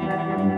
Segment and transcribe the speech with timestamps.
[0.00, 0.55] Hola,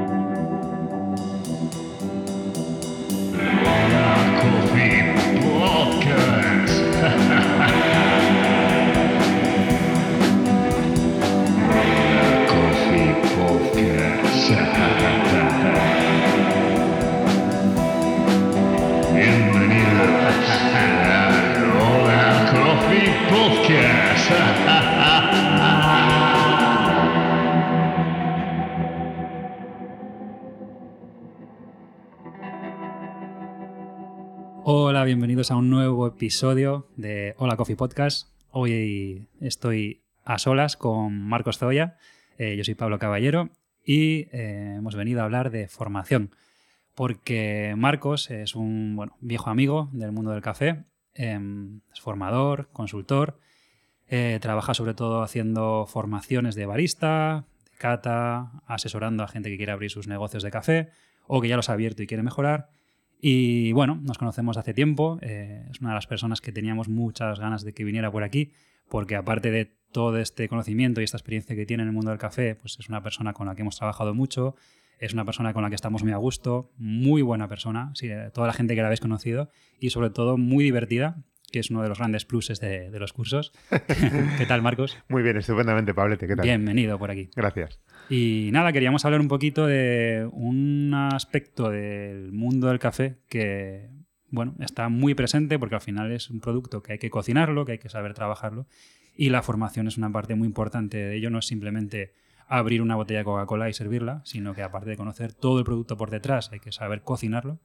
[35.38, 38.26] a un nuevo episodio de Hola Coffee Podcast.
[38.50, 41.96] Hoy estoy a solas con Marcos Zoya.
[42.38, 43.48] Eh, yo soy Pablo Caballero
[43.84, 46.34] y eh, hemos venido a hablar de formación.
[46.96, 53.38] Porque Marcos es un bueno, viejo amigo del mundo del café, em, es formador, consultor,
[54.08, 59.70] eh, trabaja sobre todo haciendo formaciones de barista, de cata, asesorando a gente que quiere
[59.70, 60.88] abrir sus negocios de café
[61.28, 62.70] o que ya los ha abierto y quiere mejorar.
[63.20, 67.40] Y bueno, nos conocemos hace tiempo, eh, es una de las personas que teníamos muchas
[67.40, 68.52] ganas de que viniera por aquí,
[68.88, 72.18] porque aparte de todo este conocimiento y esta experiencia que tiene en el mundo del
[72.18, 74.54] café, pues es una persona con la que hemos trabajado mucho,
[74.98, 78.46] es una persona con la que estamos muy a gusto, muy buena persona, sí, toda
[78.46, 81.88] la gente que la habéis conocido, y sobre todo muy divertida, que es uno de
[81.88, 83.52] los grandes pluses de, de los cursos.
[84.38, 84.96] ¿Qué tal, Marcos?
[85.08, 86.44] Muy bien, estupendamente, Pablete, ¿qué tal?
[86.44, 87.30] Bienvenido por aquí.
[87.34, 87.80] Gracias.
[88.10, 93.90] Y nada, queríamos hablar un poquito de un aspecto del mundo del café que,
[94.30, 97.72] bueno, está muy presente porque al final es un producto que hay que cocinarlo, que
[97.72, 98.66] hay que saber trabajarlo
[99.14, 102.12] y la formación es una parte muy importante de ello, no es simplemente
[102.46, 105.98] abrir una botella de Coca-Cola y servirla, sino que aparte de conocer todo el producto
[105.98, 107.58] por detrás, hay que saber cocinarlo.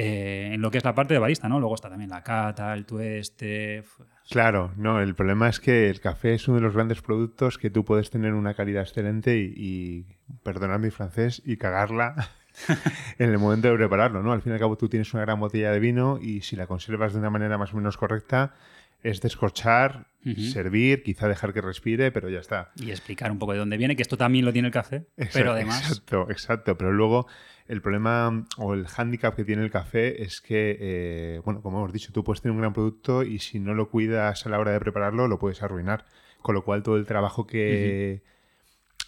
[0.00, 1.58] Eh, en lo que es la parte de barista, ¿no?
[1.58, 3.82] Luego está también la cata, el tueste.
[4.30, 7.68] Claro, no, el problema es que el café es uno de los grandes productos que
[7.68, 10.06] tú puedes tener una calidad excelente y, y
[10.44, 12.30] perdonad mi francés, y cagarla
[13.18, 14.32] en el momento de prepararlo, ¿no?
[14.32, 16.68] Al fin y al cabo tú tienes una gran botella de vino y si la
[16.68, 18.54] conservas de una manera más o menos correcta,
[19.02, 20.06] es descorchar,
[20.52, 22.70] servir, quizá dejar que respire, pero ya está.
[22.76, 25.38] Y explicar un poco de dónde viene, que esto también lo tiene el café, Exacto,
[25.38, 25.88] pero además...
[25.88, 26.78] Exacto, exacto.
[26.78, 27.26] Pero luego
[27.68, 31.92] el problema o el hándicap que tiene el café es que, eh, bueno, como hemos
[31.92, 34.72] dicho, tú puedes tener un gran producto y si no lo cuidas a la hora
[34.72, 36.04] de prepararlo, lo puedes arruinar.
[36.42, 38.22] Con lo cual todo el trabajo que,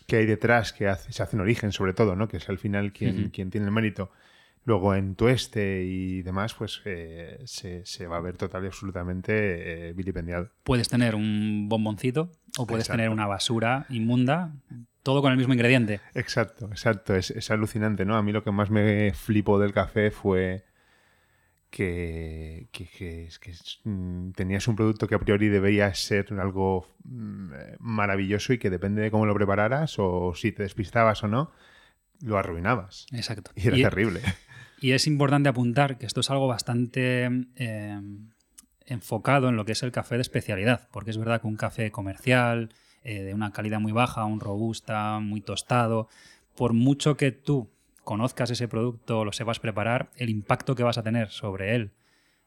[0.07, 2.29] que hay detrás, que hace- se hace en origen sobre todo, ¿no?
[2.29, 4.11] que es al final quien, tiene el mérito,
[4.65, 9.89] luego en tueste y demás, pues eh, se, se va a ver total y absolutamente
[9.89, 10.51] eh, vilipendiado.
[10.65, 12.99] Puedes tener un bomboncito o puedes Exacto.
[12.99, 14.53] tener una basura inmunda,
[15.03, 16.01] todo con el mismo ingrediente.
[16.15, 17.15] Exacto, exacto.
[17.17, 18.17] Es, es alucinante, ¿no?
[18.17, 20.65] A mí lo que más me flipó del café fue
[21.71, 22.87] que, que,
[23.41, 28.59] que mm, tenías un producto que a priori debía ser algo mm, eh, maravilloso y
[28.59, 31.53] que depende de cómo lo prepararas o si te despistabas o no,
[32.23, 33.07] lo arruinabas.
[33.13, 33.53] Exacto.
[33.55, 34.21] Y era Y- terrible.
[34.83, 38.01] Y es importante apuntar que esto es algo bastante eh,
[38.87, 41.91] enfocado en lo que es el café de especialidad, porque es verdad que un café
[41.91, 42.73] comercial,
[43.03, 46.09] eh, de una calidad muy baja, un robusta, muy tostado,
[46.57, 47.71] por mucho que tú
[48.05, 51.93] conozcas ese producto, lo sepas preparar, el impacto que vas a tener sobre él,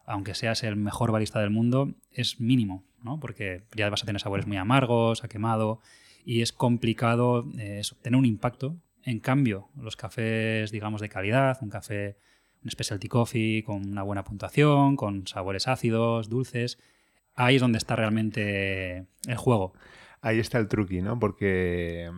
[0.06, 3.19] aunque seas el mejor barista del mundo, es mínimo, ¿no?
[3.19, 5.80] Porque ya vas a tener sabores muy amargos, a quemado,
[6.25, 8.75] y es complicado eh, tener un impacto.
[9.03, 12.18] En cambio, los cafés, digamos, de calidad, un café,
[12.64, 16.80] un specialty coffee con una buena puntuación, con sabores ácidos, dulces,
[17.35, 19.74] ahí es donde está realmente el juego.
[20.23, 21.19] Ahí está el truqui, ¿no?
[21.19, 22.09] Porque,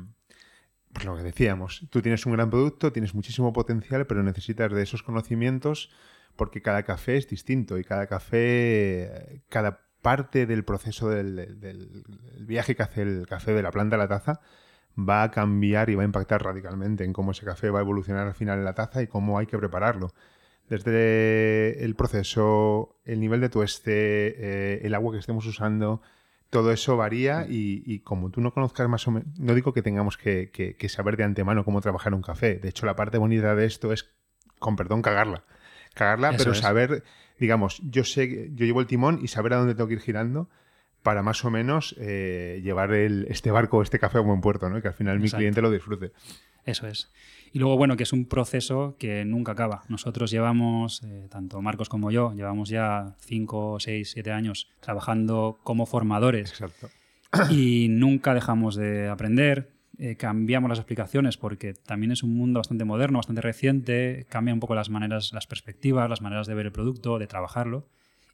[0.94, 4.84] pues lo que decíamos, tú tienes un gran producto, tienes muchísimo potencial, pero necesitas de
[4.84, 5.90] esos conocimientos
[6.36, 12.06] porque cada café es distinto y cada café, cada parte del proceso del,
[12.42, 14.40] viaje que hace el café de la planta a la taza
[14.98, 18.28] va a cambiar y va a impactar radicalmente en cómo ese café va a evolucionar
[18.28, 20.14] al final en la taza y cómo hay que prepararlo.
[20.70, 26.04] Desde el proceso, el nivel de tueste, eh, el agua que estemos usando,
[26.56, 29.82] todo eso varía y, y como tú no conozcas más o menos, no digo que
[29.82, 32.56] tengamos que, que- que saber de antemano cómo trabajar un café.
[32.56, 34.10] De hecho, la parte bonita de esto es,
[34.60, 35.44] con perdón, cagarla.
[35.94, 36.60] Cagarla, Eso pero es.
[36.60, 37.04] saber,
[37.40, 40.50] digamos, yo sé, yo llevo el timón y saber a dónde tengo que ir girando
[41.04, 44.82] para más o menos eh, llevar el- este barco, este café a buen puerto, ¿no?
[44.82, 45.40] Que al final mi Exacto.
[45.40, 46.14] cliente lo disfrute.
[46.66, 47.12] Eso es.
[47.56, 49.84] Y luego, bueno, que es un proceso que nunca acaba.
[49.88, 55.86] Nosotros llevamos, eh, tanto Marcos como yo, llevamos ya 5, 6, 7 años trabajando como
[55.86, 56.90] formadores Exacto.
[57.50, 59.72] y nunca dejamos de aprender.
[59.98, 64.60] eh, cambiamos las explicaciones porque también es un mundo bastante moderno, bastante reciente, cambia un
[64.60, 67.88] poco las maneras, las perspectivas, las maneras de ver el producto, de trabajarlo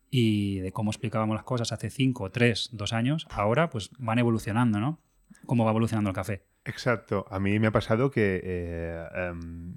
[0.10, 4.80] y de cómo explicábamos las cosas hace 5, 3, 2 años, ahora pues van evolucionando,
[4.80, 5.00] ¿no?
[5.46, 6.44] cómo va evolucionando el café.
[6.66, 7.26] Exacto.
[7.30, 9.76] A mí me ha pasado que, eh, em,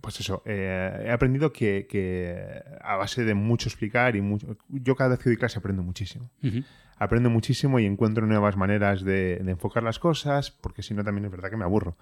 [0.00, 4.56] pues eso, eh, he aprendido que, que a base de mucho explicar y mucho...
[4.68, 6.30] Yo cada vez que doy clase aprendo muchísimo.
[6.42, 6.62] Ujú.
[6.98, 11.24] Aprendo muchísimo y encuentro nuevas maneras de, de enfocar las cosas, porque si no también
[11.26, 11.96] es verdad que me aburro.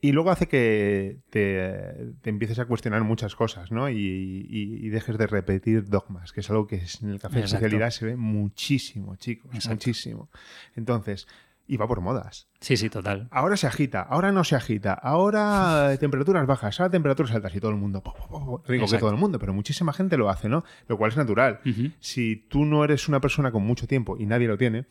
[0.00, 3.88] Y luego hace que te, te empieces a cuestionar muchas cosas, ¿no?
[3.88, 7.40] Y, y- y dejes de repetir dogmas, que es algo que en el café de
[7.42, 7.66] Exacto.
[7.66, 9.74] especialidad se ve muchísimo, chicos, Exacto.
[9.76, 10.28] muchísimo.
[10.74, 11.28] Entonces,
[11.66, 12.48] y va por modas.
[12.60, 13.28] Sí, sí, total.
[13.30, 17.70] Ahora se agita, ahora no se agita, ahora temperaturas bajas, ahora temperaturas altas y todo
[17.70, 18.02] el mundo.
[18.02, 20.64] po, que todo el mundo, pero muchísima gente lo hace, ¿no?
[20.88, 21.60] Lo cual es natural.
[22.00, 24.86] Si tú no eres una persona con mucho tiempo y nadie lo tiene,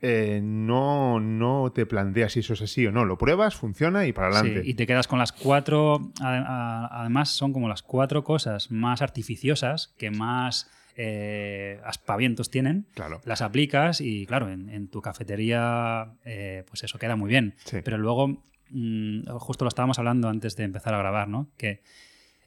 [0.00, 3.04] eh, no, no te planteas si eso es así o no.
[3.04, 4.62] Lo pruebas, funciona y para adelante.
[4.62, 9.94] Sí, y te quedas con las cuatro, además son como las cuatro cosas más artificiosas
[9.98, 12.86] que más eh, aspavientos tienen.
[12.94, 13.20] Claro.
[13.24, 17.54] Las aplicas y claro, en, en tu cafetería eh, pues eso queda muy bien.
[17.64, 17.78] Sí.
[17.84, 21.50] Pero luego, mm, justo lo estábamos hablando antes de empezar a grabar, ¿no?
[21.58, 21.82] Que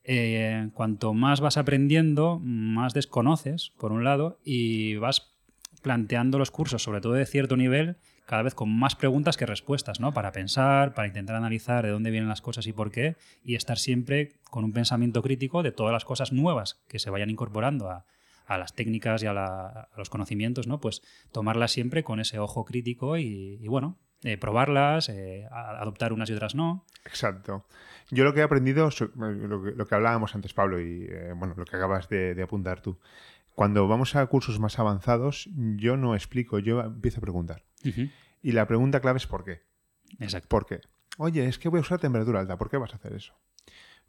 [0.04, 5.36] eh, cuanto más vas aprendiendo, más desconoces, por un lado, y vas
[5.84, 10.00] planteando los cursos, sobre todo de cierto nivel, cada vez con más preguntas que respuestas,
[10.00, 10.12] ¿no?
[10.12, 13.78] Para pensar, para intentar analizar de dónde vienen las cosas y por qué, y estar
[13.78, 18.06] siempre con un pensamiento crítico de todas las cosas nuevas que se vayan incorporando a,
[18.50, 20.82] a las técnicas y a, la- a los conocimientos, ¿no?
[20.82, 21.02] Pues
[21.32, 26.34] tomarlas siempre con ese ojo crítico y, y, bueno, eh, probarlas, eh, adoptar unas y
[26.34, 26.86] otras no.
[27.06, 27.66] Exacto.
[28.12, 31.32] Yo lo que he aprendido, so- lo que, lo que hablábamos antes, Pablo, y eh,
[31.36, 33.00] bueno, lo que acabas de, de apuntar tú.
[33.56, 37.64] Cuando vamos a cursos más avanzados, yo no explico, yo empiezo a preguntar.
[38.42, 39.62] Y la pregunta clave es ¿por qué?
[40.20, 40.48] Exacto.
[40.50, 40.80] ¿Por qué?
[41.18, 42.58] Oye, es que voy a usar temperatura alta.
[42.58, 43.34] ¿Por qué vas a hacer eso?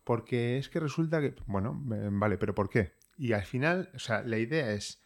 [0.04, 1.34] Porque es que resulta que...
[1.46, 2.92] Bueno, eh, vale, pero ¿por qué?
[3.20, 5.02] Y al final, o sea, la idea es...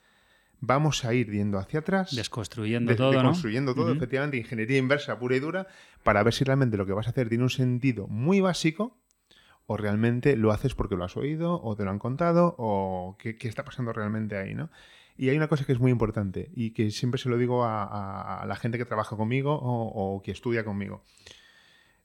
[0.61, 2.15] Vamos a ir yendo hacia atrás.
[2.17, 3.19] Desconstruyendo de- todo, ¿no?
[3.19, 5.67] deconstruyendo todo, efectivamente, ingeniería inversa pura y dura,
[6.05, 8.97] para ver si realmente lo que vas a hacer tiene un sentido muy básico
[9.67, 13.37] o realmente lo haces porque lo has oído o te lo han contado o qué,
[13.37, 14.71] qué está pasando realmente ahí, ¿no?
[15.19, 17.83] Y hay una cosa que es muy importante y que siempre se lo digo a,
[17.85, 21.03] a- a la gente que trabaja conmigo o, o que estudia conmigo.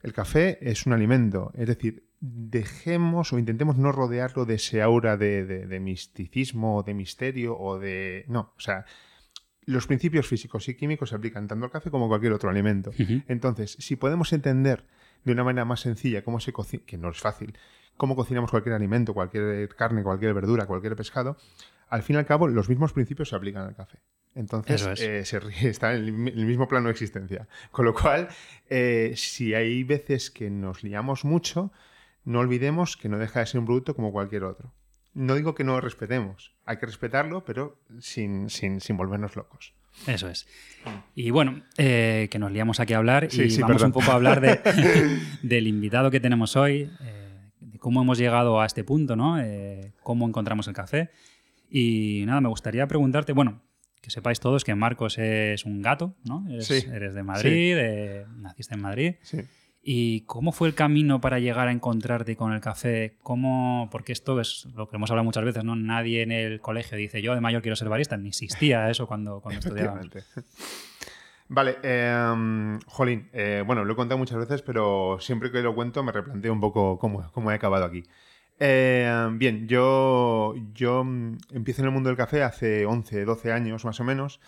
[0.01, 5.17] El café es un alimento, es decir, dejemos o intentemos no rodearlo de ese aura
[5.17, 8.25] de, de- de misticismo o de misterio o de...
[8.27, 8.85] No, o sea,
[9.65, 12.91] los principios físicos y químicos se aplican tanto al café como a cualquier otro alimento.
[13.27, 14.85] Entonces, si podemos entender
[15.23, 17.57] de una manera más sencilla cómo se cocina, que no es fácil,
[17.97, 21.37] cómo cocinamos cualquier alimento, cualquier carne, cualquier verdura, cualquier pescado,
[21.89, 23.99] al fin y al cabo los mismos principios se aplican al café.
[24.35, 25.01] Entonces, es.
[25.01, 25.37] eh, se
[25.69, 27.47] está en el mismo plano de existencia.
[27.71, 28.27] Con lo cual,
[28.69, 31.71] eh, si hay veces que nos liamos mucho,
[32.29, 34.71] no olvidemos que no deja de ser un producto como cualquier otro.
[35.13, 39.73] No digo que no lo respetemos, hay que respetarlo, pero sin, sin, sin volvernos locos.
[40.05, 40.47] Eso es.
[41.15, 43.87] Y bueno, eh, que nos liamos aquí a hablar Sí, y sí, vamos perdón.
[43.87, 44.59] un poco a hablar de,
[45.41, 49.41] del invitado que tenemos hoy, eh, de cómo hemos llegado a este punto, ¿no?
[49.41, 51.09] Eh, cómo encontramos el café.
[51.71, 53.61] Y nada, me gustaría preguntarte, bueno,
[54.01, 56.45] que sepáis todos que Marcos es un gato, ¿no?
[56.47, 59.15] Eres, Sí, eres de Madrid, eh, naciste en Madrid.
[59.23, 59.39] Sí.
[59.81, 63.17] ¿Y cómo fue el camino para llegar a encontrarte con el café?
[63.23, 63.87] ¿Cómo?
[63.91, 65.75] Porque esto es lo que hemos hablado muchas veces, ¿no?
[65.75, 69.39] Nadie en el colegio dice yo de mayor quiero ser barista, ni existía eso cuando,
[69.39, 69.59] cuando.
[69.67, 70.23] Efectivamente.
[71.47, 76.03] Vale, eh, Jolín, eh, bueno, lo he contado muchas veces, pero siempre que lo cuento
[76.03, 78.03] me replanteo un poco cómo, cómo he acabado aquí.
[78.59, 83.85] Eh, bien, yo, yo mm, empiezo en el mundo del café hace 11, 12 años
[83.85, 84.41] más o menos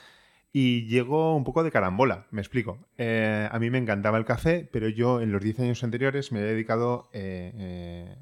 [0.54, 2.88] y llego un poco de carambola, me explico.
[2.98, 6.40] Eh, a mí me encantaba el café, pero yo en los 10 años anteriores me
[6.40, 7.10] he dedicado...
[7.14, 8.16] eh, eh,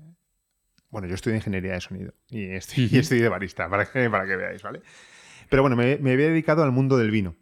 [0.92, 4.26] bueno, yo estudio ingeniería de sonido y estoy, y estoy de barista, para que, para
[4.26, 4.82] que veáis, ¿vale?
[5.50, 7.36] Pero bueno, me, me había dedicado al mundo del vino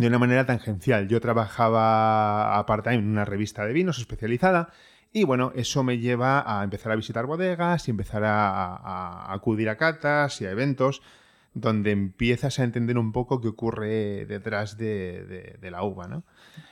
[0.00, 1.08] de una manera tangencial.
[1.08, 4.72] Yo trabajaba a part-time en una revista de vinos especializada
[5.12, 9.32] y bueno, eso me lleva a empezar a visitar bodegas y empezar a, a- a
[9.34, 11.02] acudir a catas y a eventos
[11.54, 16.24] donde empiezas a entender un poco qué ocurre detrás de, de- de la uva, ¿no?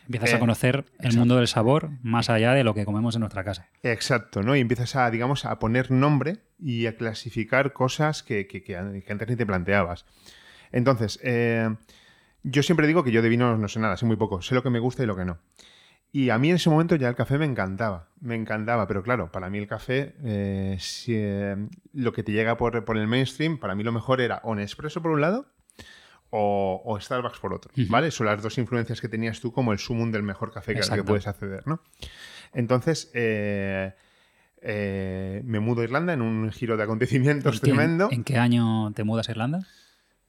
[0.06, 3.20] Empiezas Eh, a conocer el mundo del sabor más allá de lo que comemos en
[3.20, 3.68] nuestra casa.
[3.82, 4.56] Exacto, ¿no?
[4.56, 9.02] Y empiezas a, digamos, a poner nombre y a clasificar cosas que, que- que an-
[9.02, 10.06] que antes ni te planteabas.
[10.72, 11.68] Entonces, eh,
[12.42, 14.62] yo siempre digo que yo de vino no sé nada, sé muy poco, sé lo
[14.62, 15.38] que me gusta y lo que no.
[16.12, 19.30] Y a mí en ese momento ya el café me encantaba, me encantaba, pero claro,
[19.30, 21.56] para mí el café, eh, si, eh,
[21.92, 25.00] lo que te llega por, por el mainstream, para mí lo mejor era o Nespresso
[25.02, 25.46] por un lado
[26.30, 27.70] o, o Starbucks por otro.
[27.88, 28.10] ¿vale?
[28.10, 30.90] Son las dos influencias que tenías tú como el sumum del mejor café que, al
[30.96, 31.80] que puedes acceder, ¿no?
[32.52, 33.92] Entonces, eh,
[35.44, 38.08] me mudo a Irlanda en un giro de acontecimientos ¿En qué- tremendo.
[38.10, 39.60] ¿En qué año te mudas a Irlanda?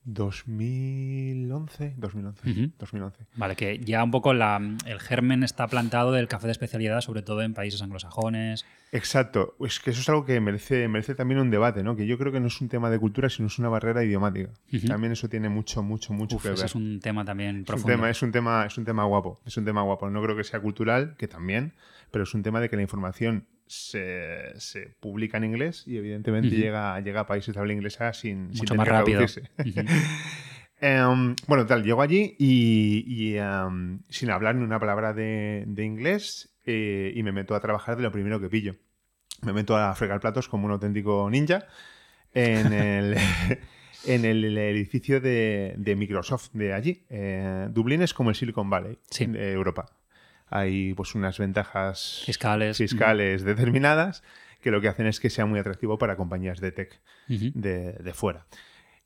[0.04, 2.72] 2011, 2011, Ujú.
[2.80, 3.26] 2011.
[3.36, 7.22] Vale, que ya un poco la- el germen está plantado del café de especialidad, sobre
[7.22, 8.66] todo en países anglosajones.
[8.92, 9.56] Exacto.
[9.60, 11.96] Es que eso es algo que merece, merece también un debate, ¿no?
[11.96, 14.50] Que yo creo que no es un tema de cultura, sino es una barrera idiomática.
[14.74, 14.88] Ujú.
[14.88, 16.66] También eso tiene mucho, mucho, mucho Uf, que ese ver.
[16.66, 17.88] es un tema también Es un profundo.
[17.96, 19.40] tema, es un tema, es un tema guapo.
[19.46, 20.10] Es un tema guapo.
[20.10, 21.74] No creo que sea cultural, que también,
[22.12, 26.50] pero es un tema de que la información se, se publica en inglés y evidentemente
[26.50, 29.26] llega, llega a países de habla inglesa sin, sin Mucho tener más rápido.
[30.84, 35.86] Em, bueno, tal, llego allí y, y, em, sin hablar ni una palabra de, de
[35.86, 38.76] inglés eh, y me meto a trabajar de lo primero que pillo.
[39.44, 41.68] Me meto a fregar platos como un auténtico ninja
[42.34, 43.16] en el,
[44.06, 47.06] en el edificio de, de Microsoft de allí.
[47.10, 49.28] Eh, Dublín es como el Silicon Valley Sí.
[49.28, 49.86] de Europa.
[50.52, 52.78] Hay pues unas ventajas Fiscales.
[52.78, 54.24] fiscales determinadas
[54.62, 58.14] que lo que hacen es que sea muy atractivo para compañías de tech de, de
[58.14, 58.46] fuera.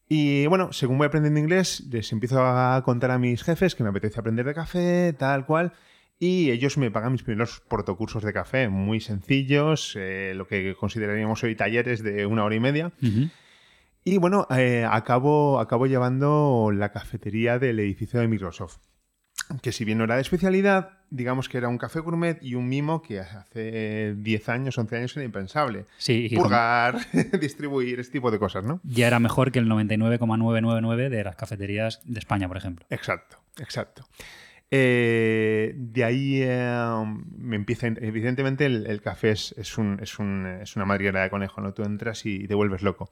[0.07, 3.89] Y bueno, según voy aprendiendo inglés, les empiezo a contar a mis jefes que me
[3.89, 5.73] apetece aprender de café, tal cual.
[6.19, 11.43] Y ellos me pagan mis primeros protocursos de café, muy sencillos, eh, lo que consideraríamos
[11.43, 12.91] hoy talleres de una hora y media.
[14.03, 18.77] Y bueno, eh, acabo, acabo llevando la cafetería del edificio de Microsoft.
[19.61, 22.67] Que si bien no era de especialidad, digamos que era un café gourmet y un
[22.67, 25.85] mimo que hace 10 años, 11 años era impensable.
[25.97, 26.97] Sí, y Purgar,
[27.39, 28.81] distribuir, este tipo de cosas, ¿no?
[28.83, 32.85] ya era mejor que el 99,999 de las cafeterías de España, por ejemplo.
[32.89, 34.07] Exacto, exacto.
[34.71, 37.03] Eh, de ahí eh,
[37.37, 41.29] me empieza, evidentemente el, el café es, es, un- es un- es una madriguera de
[41.29, 41.73] conejo, ¿no?
[41.73, 43.11] Tú entras y te vuelves loco.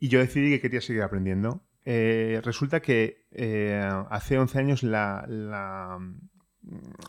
[0.00, 1.62] Y yo decidí que quería seguir aprendiendo.
[1.86, 5.98] Eh, resulta que eh, hace 11 años la, la-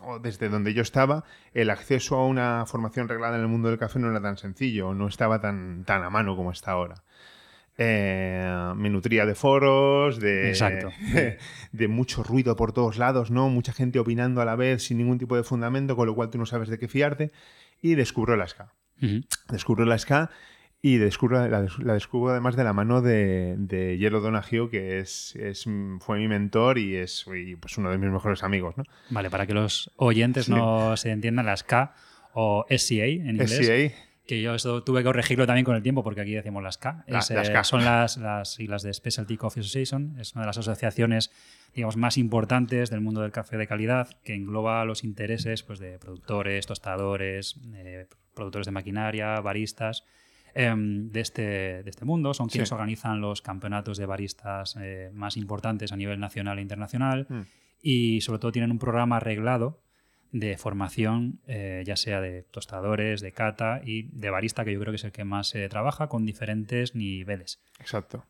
[0.02, 3.78] o desde donde yo estaba, el acceso a una formación reglada en el mundo del
[3.78, 7.02] café no era tan sencillo, no estaba tan, tan a mano como está ahora.
[7.78, 10.88] Eh, me nutría de foros, de, Exacto.
[11.72, 13.48] de mucho ruido por todos lados, ¿no?
[13.50, 16.38] Mucha gente opinando a la vez sin ningún tipo de fundamento, con lo cual tú
[16.38, 17.32] no sabes de qué fiarte.
[17.82, 18.62] Y descubro la SK.
[19.02, 19.20] Ujú.
[19.50, 20.30] Descubro la SK
[20.94, 25.34] y descubro, la, la descubro además de la mano de, de Yellow Donahue, que es,
[25.36, 25.64] es,
[26.00, 28.84] fue mi mentor y es y, pues, uno de mis mejores amigos, ¿no?
[29.10, 30.52] Vale, para que los oyentes Sí.
[30.52, 31.92] no se entiendan, las K
[32.34, 33.50] o SCA en inglés.
[33.52, 36.78] SCA, Que yo esto tuve que corregirlo también con el tiempo porque aquí decimos las
[36.78, 37.04] K.
[37.08, 37.64] La- Es, las eh, K.
[37.64, 40.16] Son las, las siglas de Specialty Coffee Association.
[40.20, 41.30] Es una de las asociaciones
[41.74, 45.98] digamos, más importantes del mundo del café de calidad que engloba los intereses pues, de
[45.98, 50.04] productores, tostadores, eh, productores de maquinaria, baristas
[50.58, 51.42] em, de, este,
[51.82, 52.32] de este mundo.
[52.34, 52.74] Son quienes Sí.
[52.74, 57.40] organizan los campeonatos de baristas eh, más importantes a nivel nacional e internacional Mm.
[57.82, 59.82] y sobre todo tienen un programa arreglado
[60.32, 64.92] de formación, eh, ya sea de tostadores, de cata y de barista, que yo creo
[64.92, 67.60] que es el que más se trabaja con diferentes niveles.
[67.78, 68.24] exacto.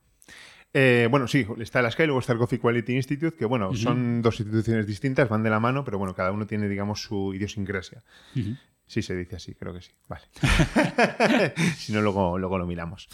[0.75, 3.69] Eh, bueno, sí, está la SKY y luego está el Coffee Quality Institute, que bueno,
[3.69, 3.77] Ujú.
[3.79, 7.33] son dos instituciones distintas, van de la mano, pero bueno, cada uno tiene, digamos, su
[7.33, 8.03] idiosincrasia.
[8.37, 8.57] Ujú.
[8.87, 9.93] Sí, se dice así, creo que sí.
[10.09, 10.25] Vale.
[11.77, 13.09] si no, luego, luego lo miramos.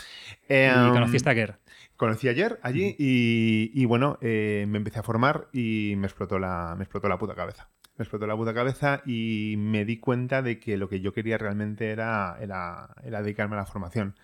[0.49, 1.59] Eh, ¿Y conociste a Kerr?
[1.97, 6.75] Conocí ayer allí y, y, bueno, eh, me empecé a formar y me explotó, la,
[6.77, 7.71] me explotó la puta cabeza.
[7.97, 11.39] Me explotó la puta cabeza y me di cuenta de que lo que yo quería
[11.39, 14.17] realmente era, era, era dedicarme a la formación.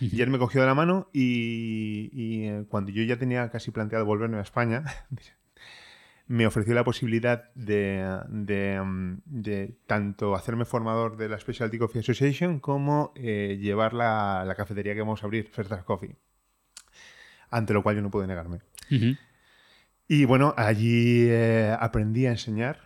[0.00, 4.04] Él me cogió de la mano y, y, eh, cuando yo ya tenía casi planteado
[4.04, 4.84] volverme a España,
[6.28, 12.00] me ofreció la posibilidad de, de, mm, de tanto hacerme formador de la Specialty Coffee
[12.00, 16.16] Association como eh, llevar la, la cafetería que vamos a abrir, First Draft Coffee.
[17.50, 18.60] Ante lo cual yo no pude negarme.
[20.08, 22.80] Y bueno, allí eh, aprendí a enseñar,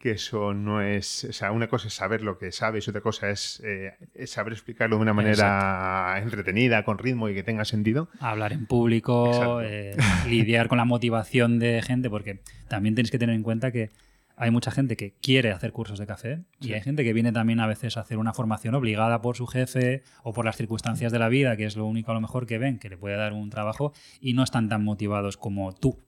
[0.00, 3.28] que eso no es, o sea, una cosa es saber lo que sabes, otra cosa
[3.28, 8.08] es, eh, es saber explicarlo de una manera entretenida, con ritmo y que tenga sentido.
[8.18, 9.94] Hablar en público, eh,
[10.26, 13.90] lidiar con la motivación de gente, porque también tenéis que tener en cuenta que
[14.36, 17.60] hay mucha gente que quiere hacer cursos de café y hay gente que viene también
[17.60, 21.18] a veces a hacer una formación obligada por su jefe o por las circunstancias de
[21.18, 23.34] la vida, que es lo único a lo mejor que ven, que le puede dar
[23.34, 25.98] un trabajo y no están tan motivados como tú.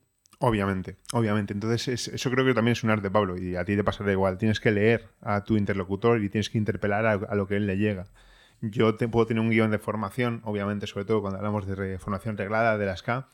[0.45, 1.53] Obviamente, obviamente.
[1.55, 4.11] Entonces, es- eso creo que también es un arte, Pablo, y a ti te pasará
[4.11, 4.39] igual.
[4.39, 7.77] Tienes que leer a tu interlocutor y tienes que interpelar a, lo que él le
[7.79, 8.07] llega.
[8.61, 12.37] Yo te, puedo tener un guion de formación, obviamente, sobre todo cuando hablamos de formación
[12.37, 13.29] reglada de las K,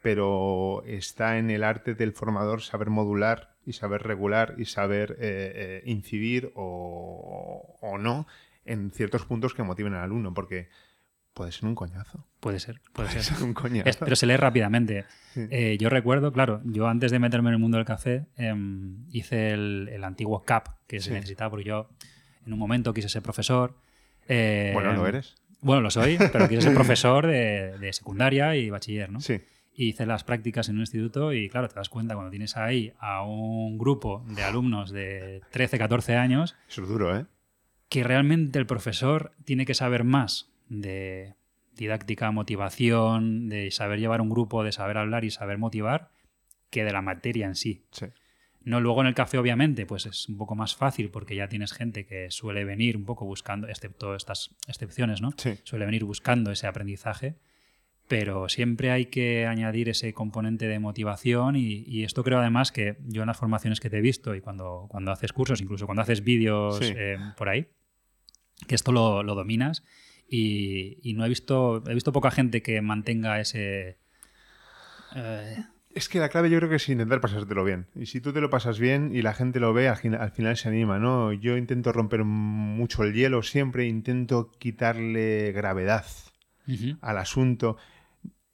[0.00, 5.52] pero está en el arte del formador saber modular y saber regular y saber eh,
[5.56, 8.28] eh, incidir o, o no
[8.64, 10.68] en ciertos puntos que motiven al alumno, porque
[11.34, 12.26] puede ser un coñazo.
[12.40, 13.34] Puede ser, puede Puede ser.
[13.36, 13.88] ser un coñazo.
[13.88, 15.04] Es- pero se lee rápidamente.
[15.34, 15.46] Sí.
[15.50, 19.50] Eh, yo recuerdo, claro, yo antes de meterme en el mundo del café em, hice
[19.50, 21.14] el, el antiguo CAP que se Sí.
[21.14, 21.88] necesitaba porque yo
[22.46, 23.76] en un momento quise ser profesor.
[24.28, 25.34] eh, bueno, lo eres.
[25.60, 29.20] Bueno, lo soy, pero quise ser profesor de, de secundaria y bachiller, ¿no?
[29.20, 29.40] Sí.
[29.76, 32.92] y hice las prácticas en un instituto y claro, te das cuenta cuando tienes ahí
[33.00, 36.54] a un grupo de alumnos de 13, 14 años.
[36.68, 37.26] Eso es duro, ¿eh?
[37.88, 41.34] Que realmente el profesor tiene que saber más de
[41.76, 46.10] didáctica, motivación, de saber llevar un grupo, de saber hablar y saber motivar,
[46.70, 47.84] que de la materia en sí.
[47.90, 48.06] Sí.
[48.62, 51.72] No luego en el café, obviamente, pues es un poco más fácil porque ya tienes
[51.72, 55.32] gente que suele venir un poco buscando, excepto estas excepciones, ¿no?
[55.36, 55.58] Sí.
[55.64, 57.36] Suele venir buscando ese aprendizaje
[58.08, 63.22] pero siempre hay que añadir ese componente de motivación y, esto creo además que yo
[63.22, 66.22] en las formaciones que te he visto y cuando, cuando haces cursos, incluso cuando haces
[66.22, 67.66] vídeos eh, por ahí,
[68.66, 69.84] que esto lo, dominas
[70.36, 73.98] y, no he visto, he visto poca gente que mantenga ese...
[75.14, 75.64] Eh,
[75.94, 77.86] es que la clave yo creo que es intentar pasártelo bien.
[77.94, 79.96] Y si tú te lo pasas bien y la gente lo ve, al,
[80.32, 81.32] final se anima, ¿no?
[81.32, 86.04] Yo intento romper mucho el hielo siempre, intento quitarle gravedad
[87.00, 87.76] al asunto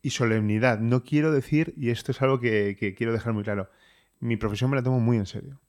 [0.02, 0.80] y solemnidad.
[0.80, 3.70] No quiero decir, y esto es algo que, quiero dejar muy claro,
[4.18, 5.60] mi profesión me la tomo muy en serio.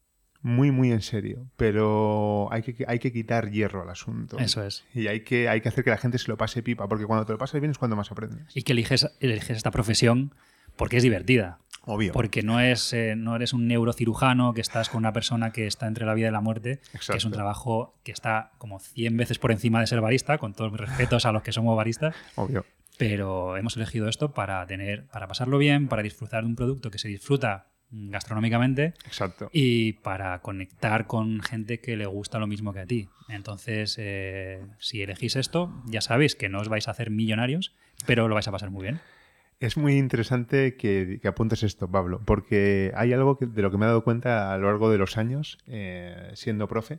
[0.41, 1.47] Muy, muy en serio.
[1.57, 4.37] Pero hay que, hay que quitar hierro al asunto.
[4.39, 4.83] Eso es.
[4.93, 7.25] Y hay que, hay que hacer que la gente se lo pase pipa, porque cuando
[7.25, 8.55] te lo pasas bien es cuando más aprendes.
[8.55, 10.33] Y que eliges, eliges esta profesión
[10.75, 11.59] porque es divertida.
[11.83, 12.13] Obvio.
[12.13, 15.87] Porque no, es, eh, no eres un neurocirujano que estás con una persona que está
[15.87, 16.79] entre la vida y la muerte,
[17.09, 20.53] que es un trabajo que está como 100 veces por encima de ser barista, con
[20.53, 22.15] todos mis respetos a los que somos baristas.
[22.35, 22.65] Obvio
[23.01, 26.99] pero hemos elegido esto para tener, para pasarlo bien, para disfrutar de un producto que
[26.99, 29.49] se disfruta gastronómicamente Exacto.
[29.51, 33.09] y para conectar con gente que le gusta lo mismo que a ti.
[33.29, 37.73] Entonces, eh, si elegís esto, ya sabéis que no os vais a hacer millonarios,
[38.05, 38.99] pero lo vais a pasar muy bien.
[39.59, 43.87] Es muy interesante que, apuntes esto, Pablo, porque hay algo de lo que me he
[43.87, 46.97] dado cuenta a lo largo de los años, eh, siendo profe,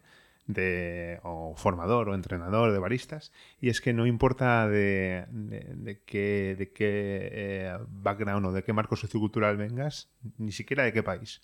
[0.53, 6.55] de, o formador o entrenador de baristas, y es que no importa de, de, qué,
[6.59, 11.41] de qué eh, background o de qué marco sociocultural vengas, ni siquiera de qué país.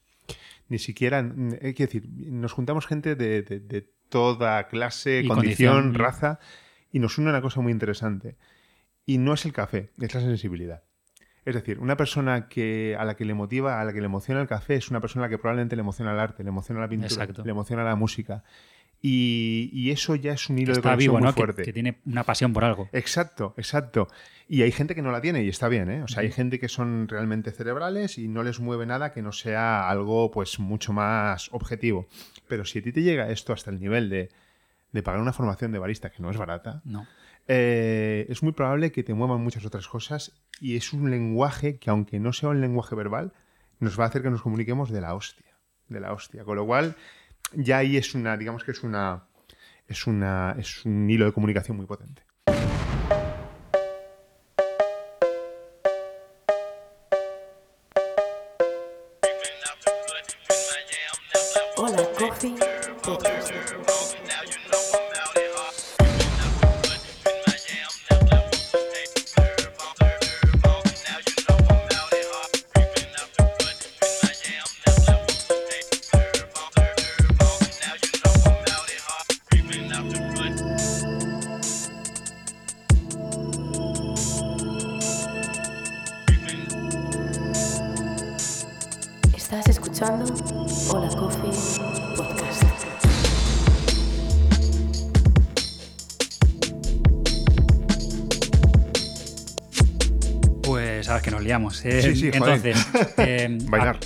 [0.68, 1.18] Ni siquiera,
[1.62, 6.38] hay que decir, nos juntamos gente de, toda clase, condición, raza,
[6.92, 8.36] y nos une una cosa muy interesante.
[9.06, 10.82] Y no es el café, es la sensibilidad.
[11.48, 14.42] Es decir, una persona que, a la que le motiva, a la que le emociona
[14.42, 17.26] el café, es una persona que probablemente le emociona el arte, le emociona la pintura,
[17.42, 18.44] le emociona la música.
[19.00, 21.62] Y, eso ya es un hilo de conexión muy fuerte.
[21.62, 22.88] Que, tiene una pasión por algo.
[22.92, 24.08] Exacto, exacto.
[24.48, 26.02] Y hay gente que no la tiene y está bien, ¿eh?
[26.02, 29.32] O sea, hay gente que son realmente cerebrales y no les mueve nada que no
[29.32, 32.06] sea algo pues mucho más objetivo.
[32.48, 34.30] Pero si a ti te llega esto hasta el nivel de,
[35.02, 37.06] pagar una formación de barista que no es barata, no.
[37.46, 41.88] Eh, es muy probable que te muevan muchas otras cosas y es un lenguaje que
[41.88, 43.32] aunque no sea un lenguaje verbal,
[43.80, 45.56] nos va a hacer que nos comuniquemos de la hostia.
[45.88, 46.44] De la hostia.
[46.44, 46.96] Con lo cual,
[47.54, 49.24] ya ahí es una, digamos que es una,
[49.86, 52.22] es una, es un hilo de comunicación muy potente.
[101.70, 102.86] Sí, sí, entonces,
[103.18, 103.98] eh, Bailar.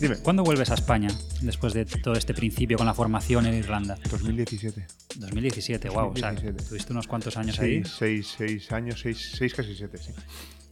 [0.00, 0.16] Dime.
[0.16, 1.08] ¿Cuándo vuelves a España
[1.40, 3.96] después de todo este principio con la formación en Irlanda?
[4.10, 4.86] 2017.
[5.16, 6.10] 2017, wow.
[6.10, 7.82] O sea, tuviste unos cuantos años ahí.
[7.84, 10.12] Seis, seis años, seis, seis casi siete, sí.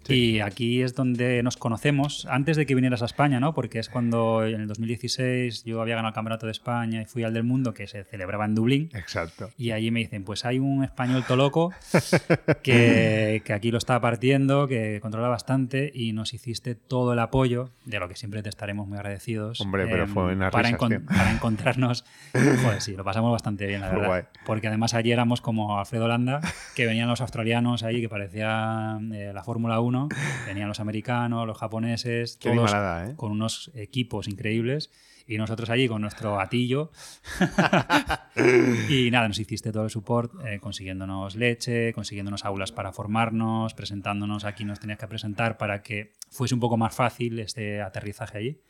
[0.08, 3.54] Y aquí es donde nos conocemos, antes de que vinieras a España, ¿no?
[3.54, 7.24] Porque es cuando en el 2016 yo había ganado el Campeonato de España y fui
[7.24, 8.90] al del mundo, que se celebraba en Dublín.
[8.94, 9.50] Exacto.
[9.56, 11.72] Y allí me dicen, pues hay un español toloco
[12.62, 17.70] que, que aquí lo está partiendo, que controla bastante y nos hiciste todo el apoyo,
[17.84, 19.60] de lo que siempre te estaremos muy agradecidos.
[19.60, 22.04] Hombre, pero fue una para, para encontrarnos.
[22.64, 24.28] Pues sí, lo pasamos bastante bien, la verdad.
[24.46, 26.40] Porque además allí éramos como Alfredo Landa,
[26.74, 29.93] que venían los australianos ahí, que parecían eh, la Fórmula 1
[30.46, 33.14] Venían los americanos, los japoneses, todos ¿eh?
[33.16, 34.90] con unos equipos increíbles
[35.26, 36.90] y nosotros allí con nuestro gatillo.
[38.88, 44.44] y nada, nos hiciste todo el support, eh, consiguiéndonos leche, consiguiéndonos aulas para formarnos, presentándonos
[44.44, 48.60] aquí, nos tenías que presentar para que fuese un poco más fácil este aterrizaje allí.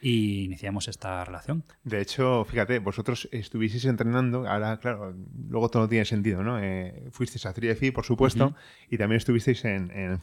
[0.00, 1.64] Y iniciamos esta relación.
[1.84, 5.14] De hecho, fíjate, vosotros estuvisteis entrenando, ahora, claro,
[5.48, 6.58] luego todo no tiene sentido, ¿no?
[6.60, 8.54] Eh, fuisteis a 3FI, por supuesto,
[8.90, 10.20] y también estuvisteis en, en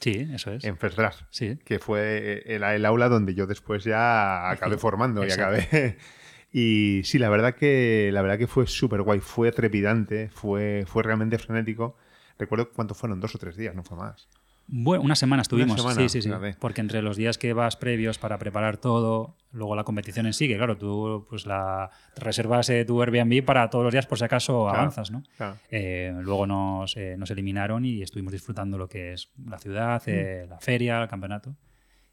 [0.00, 0.64] Sí, eso es.
[0.64, 1.58] En First Draft, Sí.
[1.64, 5.96] que fue el, el aula donde yo después ya acabé Sí, formando y acabé.
[6.50, 11.02] Y sí, la verdad que, la verdad que fue súper guay, fue trepidante, fue, fue
[11.02, 11.96] realmente frenético.
[12.38, 14.28] Recuerdo cuánto fueron, dos o tres días, no fue más.
[14.70, 15.80] Bueno, una semana estuvimos.
[15.80, 16.28] semana, sí, sí, sí.
[16.28, 16.54] fíjate.
[16.60, 20.46] Porque entre los días que vas previos para preparar todo, luego la competición en sí,
[20.46, 24.24] que claro, tú pues la reservas eh, tu Airbnb para todos los días por si
[24.24, 25.22] acaso Claro, avanzas, ¿no?
[25.38, 25.56] claro.
[25.70, 30.10] Eh, luego nos, eh, nos eliminaron y estuvimos disfrutando lo que es la ciudad, Mm.
[30.10, 31.56] eh, la feria, el campeonato.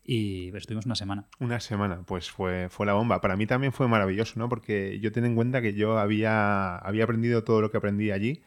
[0.08, 1.26] Y estuvimos una semana.
[1.40, 3.22] Una semana, pues fue, fue la bomba.
[3.22, 4.48] Para mí también fue maravilloso, ¿no?
[4.48, 8.44] Porque yo ten en cuenta que yo había, había aprendido todo lo que aprendí allí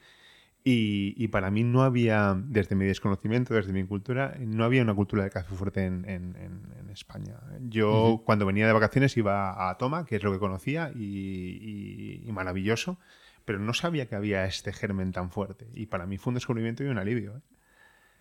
[0.70, 4.94] y, y para mí no había, desde mi desconocimiento, desde mi cultura, no había una
[4.94, 7.36] cultura de café fuerte en, en- en- en España.
[7.68, 12.22] Yo cuando venía de vacaciones iba a Toma, que es lo que conocía, y, y-
[12.28, 12.98] y maravilloso,
[13.44, 15.66] pero no sabía que había este germen tan fuerte.
[15.74, 17.36] Y para mí fue un descubrimiento y un alivio.
[17.38, 17.40] ¿eh?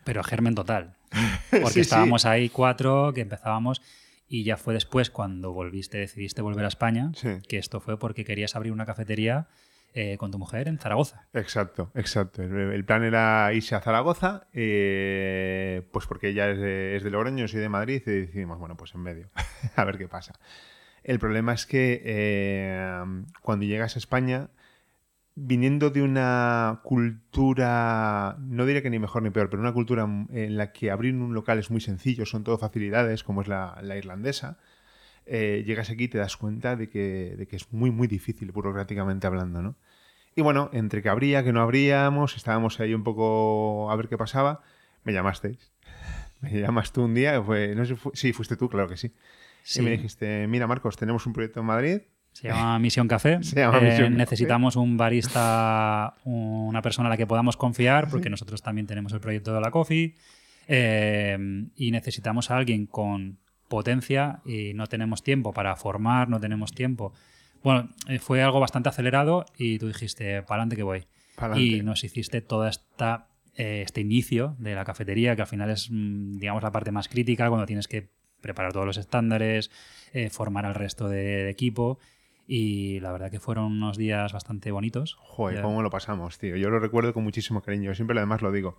[0.06, 0.96] Pero germen total.
[1.52, 1.80] Porque Sí, sí.
[1.82, 3.82] estábamos ahí cuatro, que empezábamos,
[4.30, 7.30] y ya fue después cuando volviste, decidiste volver a España, Sí.
[7.48, 9.48] que esto fue porque querías abrir una cafetería
[9.94, 11.28] eh, con tu mujer en Zaragoza.
[11.34, 12.44] Exacto, exacto.
[12.44, 17.10] El, el plan era irse a Zaragoza, eh, pues porque ella es de, es de
[17.10, 19.30] Logroño, yo soy de Madrid, y decidimos, bueno, pues en medio,
[19.76, 20.34] a ver qué pasa.
[21.04, 23.04] El problema es que eh,
[23.42, 24.50] cuando llegas a España,
[25.36, 30.58] viniendo de una cultura, no diré que ni mejor ni peor, pero una cultura en
[30.58, 33.96] la que abrir un local es muy sencillo, son todo facilidades, como es la, la
[33.98, 34.58] irlandesa,
[35.28, 38.52] eh, llegas aquí y te das cuenta de que, de que es muy, muy difícil,
[38.52, 39.76] burocráticamente hablando, ¿no?
[40.36, 44.18] Y bueno, entre que habría, que no habríamos, estábamos ahí un poco a ver qué
[44.18, 44.62] pasaba,
[45.04, 45.72] me llamasteis.
[46.42, 49.12] Me llamas tú un día, fue, no sé, fu- sí, fuiste tú, claro que sí.
[49.64, 49.80] Sí.
[49.80, 52.02] Y me dijiste, mira Marcos, tenemos un proyecto en Madrid.
[52.32, 53.40] Se llama Misión Café.
[53.42, 54.18] Se llama Eh, Misión Café.
[54.18, 59.20] necesitamos un barista, una persona a la que podamos confiar, porque nosotros también tenemos el
[59.20, 60.14] proyecto de la Coffee.
[60.68, 66.74] eh, y necesitamos a alguien con potencia y no tenemos tiempo para formar, no tenemos
[66.74, 67.14] tiempo.
[67.64, 71.06] Bueno, eh, fue algo bastante acelerado y tú dijiste, para adelante que voy.
[71.36, 71.62] Pa'lante.
[71.64, 75.90] Y nos hiciste toda esta eh, este inicio de la cafetería, que al final es,
[75.92, 79.72] mm, digamos, la parte más crítica cuando tienes que preparar todos los estándares,
[80.14, 81.98] eh, formar al resto de, de equipo.
[82.50, 85.16] Y la verdad que fueron unos días bastante bonitos.
[85.20, 85.62] Joder, Ya.
[85.64, 86.56] cómo lo pasamos, tío.
[86.56, 87.94] Yo lo recuerdo con muchísimo cariño.
[87.96, 88.78] Siempre además lo digo.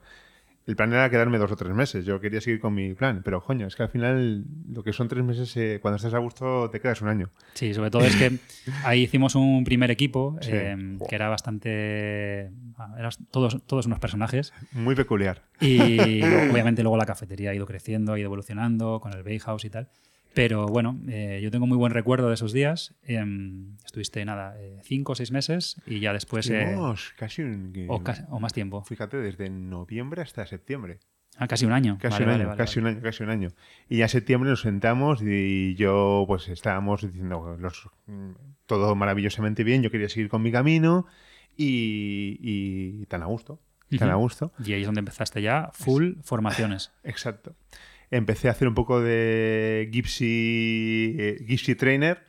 [0.69, 2.05] El plan era quedarme dos o tres meses.
[2.05, 3.23] Yo quería seguir con mi plan.
[3.25, 6.19] Pero, coño, es que al final lo que son tres meses, eh, cuando estás a
[6.19, 7.31] gusto, te quedas un año.
[7.55, 8.39] Sí, sobre todo es que
[8.85, 10.51] ahí hicimos un primer equipo Sí.
[10.53, 12.51] eh, que era bastante...
[12.77, 14.53] bueno, eran todos, todos unos personajes.
[14.73, 15.43] Muy peculiar.
[15.59, 19.71] Y obviamente luego la cafetería ha ido creciendo, ha ido evolucionando con el Bayhouse y
[19.71, 19.89] tal.
[20.35, 22.95] Pero bueno, eh, yo tengo muy buen recuerdo de esos días.
[23.03, 26.49] Em, estuviste, nada, eh, cinco o seis meses y ya después...
[26.51, 27.73] eh, Estuvimos casi un...
[27.89, 28.85] o, o más tiempo.
[28.85, 31.01] Fíjate, desde noviembre hasta septiembre.
[31.41, 31.99] Ah, casi un año.
[32.01, 33.49] Casi Vale, un año, vale, casi un año, casi un año.
[33.89, 38.31] Y ya septiembre nos sentamos y yo pues estábamos diciendo los, mm,
[38.67, 41.07] todo maravillosamente bien, yo quería seguir con mi camino
[41.57, 43.61] y, y tan a gusto,
[43.99, 44.53] tan a gusto.
[44.65, 46.93] Y ahí es donde empezaste ya full formaciones.
[47.05, 47.55] Exacto.
[48.11, 52.23] Empecé a hacer un poco de Gypsy, eh, Gypsy Trainer.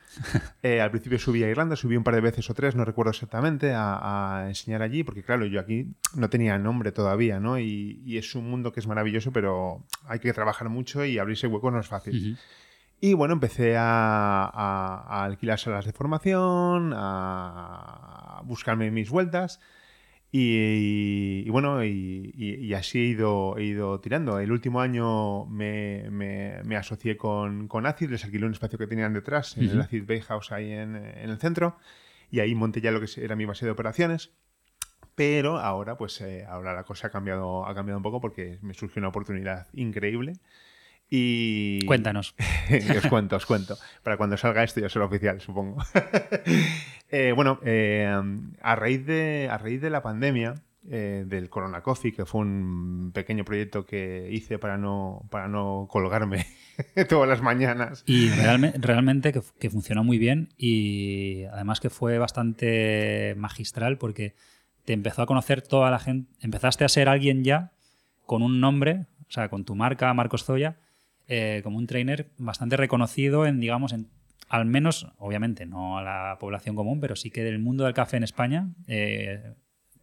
[0.62, 3.12] Eh, al principio subí a Irlanda, subí un par de veces o tres, no recuerdo
[3.12, 7.58] exactamente, a, a enseñar allí, porque claro, yo aquí no tenía nombre todavía, ¿no?
[7.58, 11.46] Y, y es un mundo que es maravilloso, pero hay que trabajar mucho y abrirse
[11.46, 12.14] hueco no es fácil.
[12.34, 12.40] Ujú.
[13.00, 19.60] Y bueno, empecé a, a- a alquilar salas de formación, a buscarme mis vueltas.
[20.32, 24.38] Y, y bueno, y, y- y así he ido, he ido tirando.
[24.38, 28.86] El último año me, me- me asocié con, con Acid, les alquilé un espacio que
[28.86, 29.80] tenían detrás, en el.
[29.80, 31.76] Acid Bay House ahí en, en el centro,
[32.30, 34.30] y ahí monté ya lo que era mi base de operaciones.
[35.16, 38.72] Pero ahora, pues eh, ahora la cosa ha cambiado, ha cambiado un poco porque me
[38.74, 40.34] surgió una oportunidad increíble.
[41.10, 42.34] Y, Cuéntanos.
[42.96, 43.76] os cuento, os cuento.
[44.04, 45.82] Para cuando salga esto ya será oficial, supongo.
[47.12, 48.08] Eh, bueno, eh,
[48.62, 50.54] a, raíz de, a raíz de la pandemia,
[50.88, 55.88] eh, del Corona Coffee, que fue un pequeño proyecto que hice para no, para no
[55.90, 56.46] colgarme
[57.08, 58.04] todas las mañanas.
[58.06, 64.36] Y realme- realmente que, que funcionó muy bien y además que fue bastante magistral porque
[64.84, 66.30] te empezó a conocer toda la gente.
[66.40, 67.72] Empezaste a ser alguien ya
[68.24, 70.76] con un nombre, o sea, con tu marca, Marcos Zoya,
[71.32, 74.08] eh, como un trainer bastante reconocido en, digamos, en,
[74.48, 78.16] al menos, obviamente, no a la población común, pero sí que del mundo del café
[78.16, 79.54] en España eh,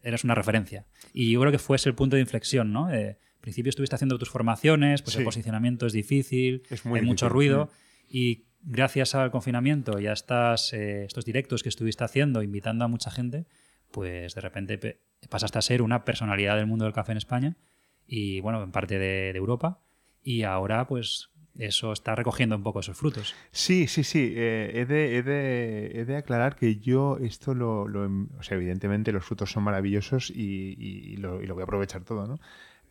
[0.04, 0.86] eras una referencia.
[1.14, 2.90] Y yo creo que fue ese el punto de inflexión, ¿no?
[2.94, 5.20] Eh, al principio estuviste haciendo tus formaciones, pues Sí.
[5.20, 7.70] el posicionamiento es difícil, Es muy hay mucho ruido.
[8.10, 12.88] Y gracias al confinamiento y a estas, eh, estos directos que estuviste haciendo, invitando a
[12.88, 13.46] mucha gente,
[13.92, 17.58] pues de repente pe- pasaste a ser una personalidad del mundo del café en España
[18.06, 19.82] y, bueno, en parte de, de Europa.
[20.28, 23.34] Y ahora pues eso está recogiendo un poco esos frutos.
[23.52, 24.34] Sí, sí, sí.
[24.36, 28.04] Eh, he, de, he, de, he, de, aclarar que yo esto lo, lo,
[28.38, 32.04] O sea, evidentemente los frutos son maravillosos y, y, lo, y, lo, voy a aprovechar
[32.04, 32.40] todo, ¿no?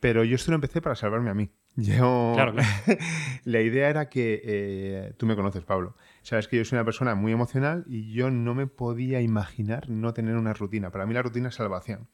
[0.01, 1.51] Pero yo esto lo empecé para salvarme a mí.
[1.77, 2.33] Yo...
[2.35, 2.68] Claro, claro.
[3.44, 4.40] la idea era que...
[4.42, 5.94] Eh, tú me conoces, Pablo.
[6.22, 10.14] Sabes que yo soy una persona muy emocional y yo no me podía imaginar no
[10.14, 10.90] tener una rutina.
[10.90, 12.09] Para mí la rutina es salvación.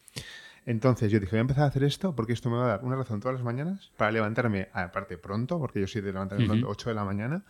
[0.64, 2.84] Entonces yo dije, voy a empezar a hacer esto porque esto me va a dar
[2.84, 6.54] una razón todas las mañanas para levantarme, aparte pronto, porque yo soy de levantarme uh
[6.54, 6.64] -huh.
[6.68, 7.44] 8 de la mañana,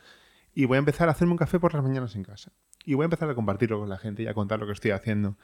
[0.55, 2.53] y voy a empezar a hacerme un café por las mañanas en casa.
[2.85, 4.91] Y voy a empezar a compartirlo con la gente y a contar lo que estoy
[4.91, 5.37] haciendo.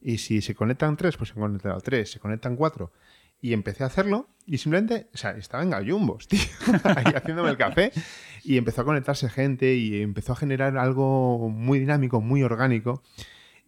[0.00, 2.92] Y si se conectan tres, pues se conectan tres, se conectan cuatro.
[3.40, 6.40] Y empecé a hacerlo y simplemente, o sea, estaba en gallumbos, tío,
[6.84, 7.92] ahí haciéndome el café.
[8.44, 13.02] Y empezó a conectarse gente y empezó a generar algo muy dinámico, muy orgánico.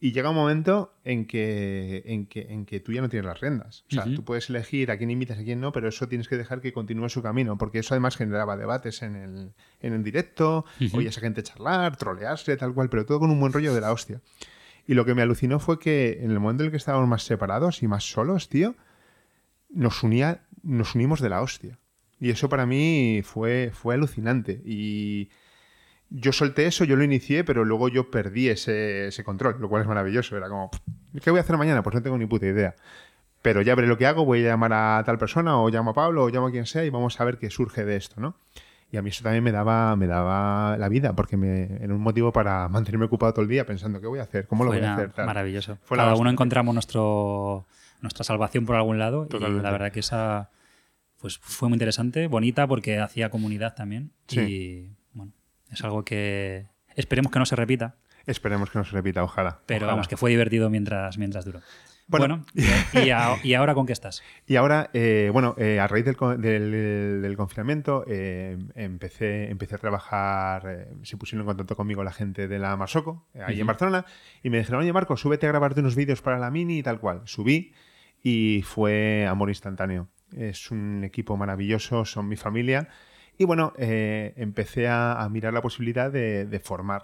[0.01, 3.41] Y llega un momento en que, en que, en que tú ya no tienes las
[3.41, 3.85] riendas.
[3.91, 4.15] O sea, uh -huh.
[4.17, 6.73] tú puedes elegir a quién invitas, a quién no, pero eso tienes que dejar que
[6.73, 10.95] continúe su camino, porque eso además generaba debates en el, en el directo, uh -huh.
[10.99, 13.93] oías a gente charlar, trolearse, tal cual, pero todo con un buen rollo de la
[13.93, 14.21] hostia.
[14.87, 17.25] Y lo que me alucinó fue que en el momento en el que estábamos más
[17.25, 18.77] separados y más solos, tío,
[19.69, 21.79] nos unía, nos unimos de la hostia.
[22.21, 24.63] Y eso para mí fue, fue alucinante.
[24.65, 25.29] Y
[26.11, 29.83] yo solté eso, yo lo inicié, pero luego yo perdí ese, ese, control, lo cual
[29.83, 30.37] es maravilloso.
[30.37, 30.71] Era como,
[31.23, 31.83] ¿qué voy a hacer mañana?
[31.83, 32.75] Pues no tengo ni puta idea.
[33.43, 35.95] Pero ya veré lo que hago, voy a llamar a tal persona, o llamo a
[35.95, 38.37] Pablo, o llamo a quien sea, y vamos a ver qué surge de esto, ¿no?
[38.91, 42.01] Y a mí eso también me daba, me daba la vida, porque me, era un
[42.01, 44.47] motivo para mantenerme ocupado todo el día pensando, ¿qué voy a hacer?
[44.47, 45.13] ¿Cómo lo Fue voy a hacer?
[45.13, 45.27] Tal.
[45.27, 45.79] Maravilloso.
[45.83, 47.67] Fue Cada uno encontramos nuestro,
[48.01, 49.61] nuestra salvación por algún lado, Totalmente.
[49.61, 50.51] y la verdad que esa
[51.21, 54.13] pues fue muy interesante, bonita, porque hacía comunidad también.
[54.29, 54.97] Sí.
[55.71, 57.97] Es algo que esperemos que no se repita.
[58.27, 59.61] Esperemos que no se repita, ojalá.
[59.67, 59.93] Pero ojalá.
[59.93, 61.61] vamos, que fue divertido mientras, mientras duró.
[62.09, 62.67] Bueno, bueno
[63.07, 64.23] y, a, y, ahora con qué estás?
[64.47, 69.79] Y ahora, eh, bueno, eh, a raíz del, del, del confinamiento eh, empecé, empecé a
[69.79, 73.61] trabajar, se pusieron en contacto conmigo la gente de la Marsoco, ahí uh -huh.
[73.61, 74.07] en Barcelona,
[74.43, 76.99] y me dijeron, oye Marco, súbete a grabarte unos vídeos para la Mini y tal
[76.99, 77.23] cual.
[77.25, 77.75] Subí
[78.23, 80.09] y fue amor instantáneo.
[80.35, 82.89] Es un equipo maravilloso, son mi familia.
[83.39, 87.03] Y bueno, eh, empecé a, a, mirar la posibilidad de, de formar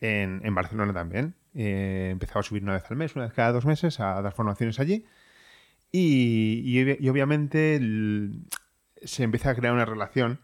[0.00, 1.34] en, en, Barcelona también.
[1.54, 4.32] Eh, empezaba a subir una vez al mes, una vez cada dos meses, a dar
[4.32, 5.06] formaciones allí.
[5.92, 8.42] Y, y, y obviamente el,
[9.04, 10.40] se empieza a crear una relación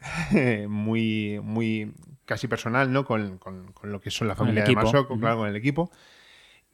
[0.69, 1.93] muy, muy
[2.25, 3.05] casi personal ¿no?
[3.05, 5.21] con, con, con lo que son la familia de Masoco, uh -huh.
[5.21, 5.91] claro, con el equipo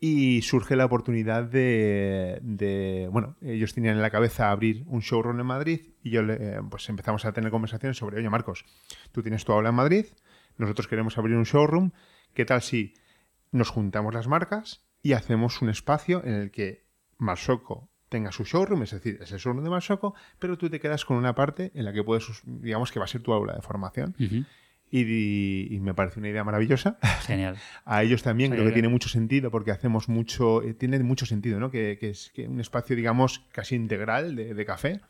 [0.07, 5.47] y surge la oportunidad de, bueno, ellos tenían en la cabeza abrir un showroom en
[5.47, 8.67] Madrid y yo eh, pues empezamos a tener conversaciones sobre, oye Marcos,
[9.12, 10.05] tú tienes tu aula en Madrid,
[10.59, 11.93] nosotros queremos abrir un showroom,
[12.35, 12.93] ¿qué tal si
[13.51, 16.85] nos juntamos las marcas y hacemos un espacio en el que
[17.17, 21.07] Marsoco tenga su showroom, es decir, es el showroom de Marsoco, pero tú te quedas
[21.07, 23.62] con una parte en la que puedes, digamos que va a ser tu aula de
[23.62, 24.14] formación.
[24.96, 26.98] Y, y, me parece una idea maravillosa.
[27.26, 27.57] Genial.
[27.85, 28.62] A ellos también Genial.
[28.62, 31.68] creo que tiene mucho sentido porque hacemos mucho, eh, tiene mucho sentido, ¿no?
[31.68, 35.00] Que, que es que un espacio, digamos, casi integral de, de café.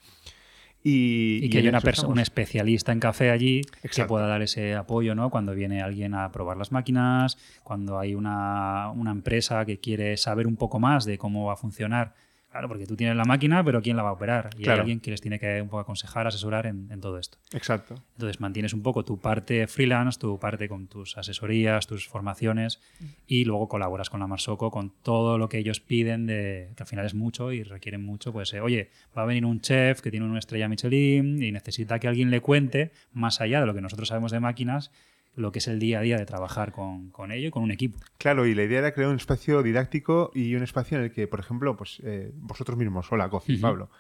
[0.82, 3.90] Y, y, que haya una persona, un especialista en café allí Exacto.
[3.90, 5.28] que pueda dar ese apoyo, ¿no?
[5.28, 10.46] Cuando viene alguien a probar las máquinas, cuando hay una, una empresa que quiere saber
[10.46, 12.14] un poco más de cómo va a funcionar
[12.54, 14.50] Claro, porque tú tienes la máquina, pero ¿quién la va a operar?
[14.56, 14.74] Y claro.
[14.74, 17.36] hay alguien que les tiene que un poco aconsejar, asesorar en, en, todo esto.
[17.52, 17.96] Exacto.
[18.12, 22.80] Entonces mantienes un poco tu parte freelance, tu parte con tus asesorías, tus formaciones
[23.26, 26.86] y luego colaboras con la Marsoco con todo lo que ellos piden, de, que al
[26.86, 28.32] final es mucho y requieren mucho.
[28.32, 31.98] Pues, eh, oye, va a venir un chef que tiene una estrella Michelin y necesita
[31.98, 34.92] que alguien le cuente, más allá de lo que nosotros sabemos de máquinas,
[35.36, 37.70] lo que es el día a día de trabajar con, con, ello y con un
[37.70, 37.98] equipo.
[38.18, 41.26] Claro, y la idea era crear un espacio didáctico y un espacio en el que,
[41.26, 43.62] por ejemplo, pues eh, vosotros mismos, hola, Coffee, uh -huh.
[43.62, 43.90] Pablo,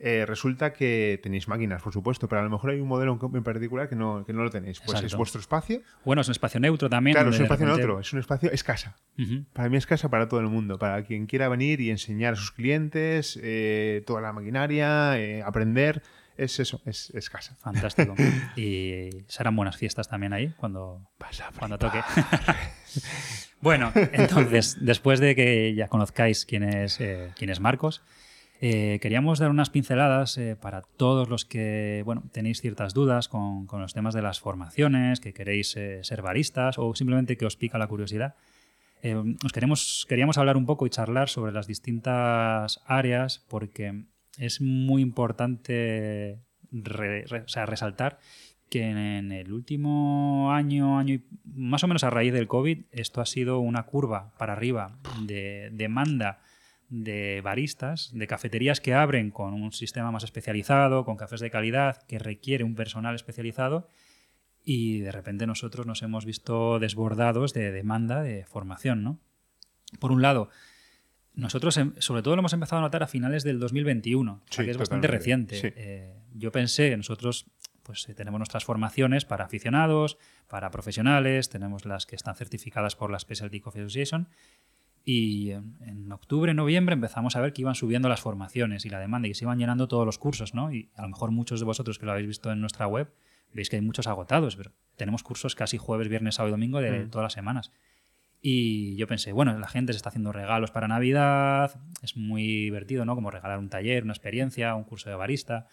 [0.00, 3.42] eh, resulta que tenéis máquinas, por supuesto, pero a lo mejor hay un modelo en
[3.42, 4.78] particular que no, que no lo tenéis.
[4.80, 5.06] Pues Exacto.
[5.06, 5.82] es vuestro espacio.
[6.04, 7.14] Bueno, es un espacio neutro también.
[7.14, 7.86] Claro, es un espacio repente...
[7.86, 8.96] neutro, es un espacio, es casa.
[9.18, 9.44] Uh -huh.
[9.52, 12.36] Para mí es casa para todo el mundo, para quien quiera venir y enseñar a
[12.36, 15.14] sus clientes eh, toda la maquinaria,
[15.46, 16.02] aprender
[16.36, 17.56] es eso, es, es casa.
[17.56, 18.14] Fantástico.
[18.56, 21.10] y serán buenas fiestas también ahí cuando,
[21.58, 22.00] cuando toque.
[23.60, 28.02] bueno, entonces, después de que ya conozcáis quién es, eh, quién es Marcos,
[28.60, 33.66] eh, queríamos dar unas pinceladas eh, para todos los que bueno, tenéis ciertas dudas con,
[33.66, 37.78] con, los temas de las formaciones, que queréis ser baristas o simplemente que os pica
[37.78, 38.34] la curiosidad.
[39.04, 44.04] Eh, os queremos, queríamos hablar un poco y charlar sobre las distintas áreas porque
[44.38, 47.24] es muy importante re,
[47.66, 48.18] resaltar
[48.68, 53.20] que en el último año, año y más o menos a raíz del COVID, esto
[53.20, 56.40] ha sido una curva para arriba de demanda
[56.88, 62.02] de baristas, de cafeterías que abren con un sistema más especializado, con cafés de calidad,
[62.06, 63.88] que requiere un personal especializado
[64.64, 69.18] y de repente nosotros nos hemos visto desbordados de demanda de formación, ¿no?
[70.00, 70.48] Por un lado,
[71.34, 74.76] nosotros em, sobre todo lo hemos empezado a notar a finales del 2021, que es
[74.76, 75.60] bastante reciente.
[75.76, 77.46] Eh, yo pensé, nosotros
[77.82, 80.16] pues eh, tenemos nuestras formaciones para aficionados,
[80.48, 84.28] para profesionales, tenemos las que están certificadas por la Specialty Coffee Association
[85.04, 89.28] y en, octubre, noviembre empezamos a ver que iban subiendo las formaciones y la demanda
[89.28, 90.72] y que se iban llenando todos los cursos, ¿no?
[90.72, 93.12] Y a lo mejor muchos de vosotros que lo habéis visto en nuestra web
[93.52, 97.04] veis que hay muchos agotados, pero tenemos cursos casi jueves, viernes, sábado y domingo de
[97.04, 97.10] mm.
[97.10, 97.70] todas las semanas.
[98.46, 103.06] Y yo pensé, bueno, la gente se está haciendo regalos para Navidad, es muy divertido,
[103.06, 103.14] ¿no?
[103.14, 105.66] Como regalar un taller, una experiencia, un curso de barista.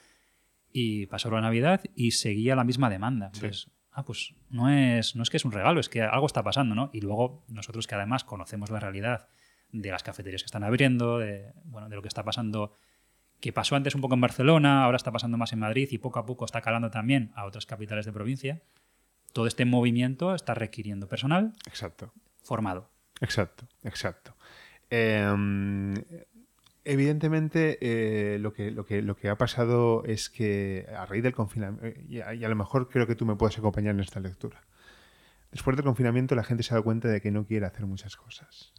[0.71, 3.25] Y pasó la Navidad y seguía la misma demanda.
[3.25, 6.43] Entonces, ah, pues no es, no es que es un regalo, es que algo está
[6.43, 6.89] pasando, ¿no?
[6.93, 9.27] Y luego nosotros que además conocemos la realidad
[9.73, 12.71] de las cafeterías que están abriendo, de, bueno, de lo que está pasando
[13.41, 16.19] que pasó antes un poco en Barcelona, ahora está pasando más en Madrid y poco
[16.19, 18.62] a poco está calando también a otras capitales de provincia.
[19.34, 22.13] Todo este movimiento está requiriendo personal exacto.
[22.41, 22.89] Formado.
[23.19, 24.36] Exacto, exacto.
[24.89, 25.93] Em,
[26.84, 31.34] evidentemente, eh, lo, que, lo, que, lo que ha pasado es que a raíz del
[31.34, 34.62] confinamiento, eh, y a, lo mejor creo que tú me puedes acompañar en esta lectura,
[35.51, 38.15] después del confinamiento la gente se ha dado cuenta de que no quiere hacer muchas
[38.15, 38.73] cosas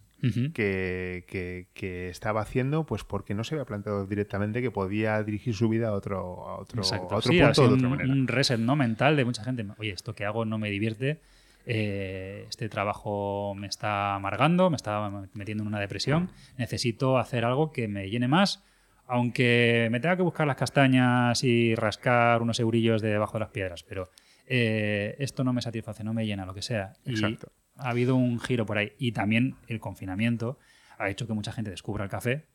[0.53, 1.67] que,
[2.09, 5.91] estaba haciendo, pues porque no se había planteado directamente que podía dirigir su vida a
[5.93, 8.11] otro, a otro, punto de otra un, manera.
[8.11, 8.75] Un reset ¿no?
[8.75, 9.65] mental de mucha gente.
[9.77, 11.19] Oye, esto que hago no me divierte.
[11.65, 16.29] Eh, este trabajo me está amargando, me está metiendo en una depresión.
[16.57, 18.63] Necesito hacer algo que me llene más,
[19.07, 23.83] aunque me tenga que buscar las castañas y rascar unos eurillos debajo de las piedras.
[23.83, 24.09] Pero
[24.47, 26.93] eh, esto no me satisface, no me llena, lo que sea.
[27.05, 28.93] Exacto ha habido un giro por ahí.
[28.97, 30.57] Y también el confinamiento
[30.97, 32.45] ha hecho que mucha gente descubra el café,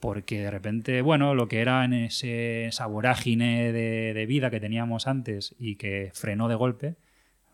[0.00, 5.06] porque de repente, bueno, lo que era en ese, esa vorágine de, vida que teníamos
[5.06, 6.96] antes y que frenó de golpe,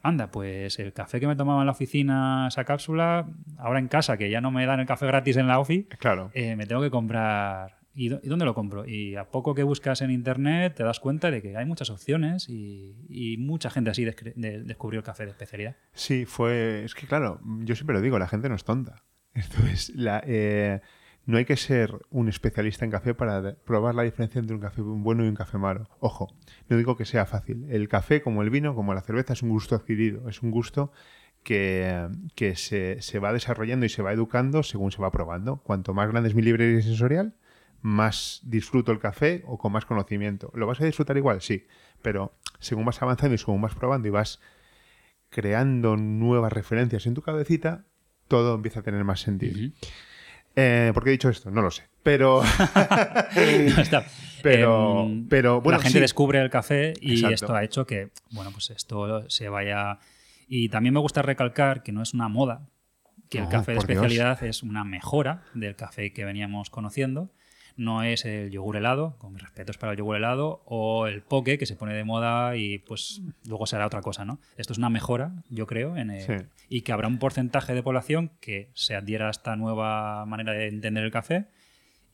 [0.03, 4.17] anda, pues el café que me tomaba en la oficina, esa cápsula, ahora en casa,
[4.17, 6.31] que ya no me dan el café gratis en la ofi, claro.
[6.35, 8.87] Eh, me tengo que comprar ¿Y, dónde lo compro?
[8.87, 12.49] Y a poco que buscas en internet te das cuenta de que hay muchas opciones
[12.49, 15.77] y, mucha gente así descubrió el café de especialidad.
[15.93, 16.85] Sí, fue.
[16.85, 19.03] Es que claro, yo siempre lo digo, la gente no es tonta.
[19.35, 20.81] Entonces, la, eh,
[21.25, 24.83] no hay que ser un especialista en café para probar la diferencia entre un café
[24.83, 25.89] bueno y un café malo.
[26.01, 26.35] Ojo,
[26.69, 27.67] no digo que sea fácil.
[27.71, 30.29] El café, como el vino, como la cerveza, es un gusto adquirido.
[30.29, 30.93] Es un gusto
[31.45, 32.09] que,
[32.57, 35.59] se, se, va desarrollando y se va educando según se va probando.
[35.59, 37.35] Cuanto más grande es mi librería sensorial,
[37.83, 40.51] más disfruto el café o con más conocimiento.
[40.55, 41.41] ¿Lo vas a disfrutar igual?
[41.41, 41.67] Sí,
[42.01, 44.41] pero según vas avanzando y según vas probando y vas
[45.31, 47.85] creando nuevas referencias en tu cabecita,
[48.29, 49.73] todo empieza a tener más sentido.
[50.57, 51.51] Eh, ¿Por qué he dicho esto?
[51.51, 51.85] No lo sé.
[52.03, 52.43] Pero.
[54.43, 58.51] Pero, em, pero bueno, la gente descubre el café y esto ha hecho que, bueno,
[58.51, 60.01] pues esto se vaya.
[60.49, 62.69] Y también me gusta recalcar que no es una moda,
[63.31, 67.31] que el café de especialidad es una mejora del café que veníamos conociendo
[67.77, 71.59] no es el yogur helado, con mis respetos para el yogur helado, o el poke
[71.59, 74.39] que se pone de moda y pues luego será otra cosa, ¿no?
[74.57, 76.13] Esto es una mejora, yo creo, en
[76.69, 80.69] y que habrá un porcentaje de población que se adhiera a esta nueva manera de
[80.69, 81.47] entender el café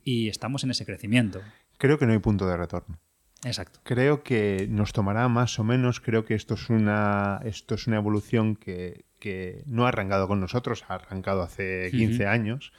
[0.04, 1.40] y estamos en ese crecimiento.
[1.76, 2.98] Creo que no hay punto de retorno.
[3.44, 3.80] Exacto.
[3.84, 7.96] Creo que nos tomará más o menos, creo que esto es una, esto es una
[7.96, 9.04] evolución que,
[9.66, 12.72] no ha arrancado con nosotros, ha arrancado hace 15 años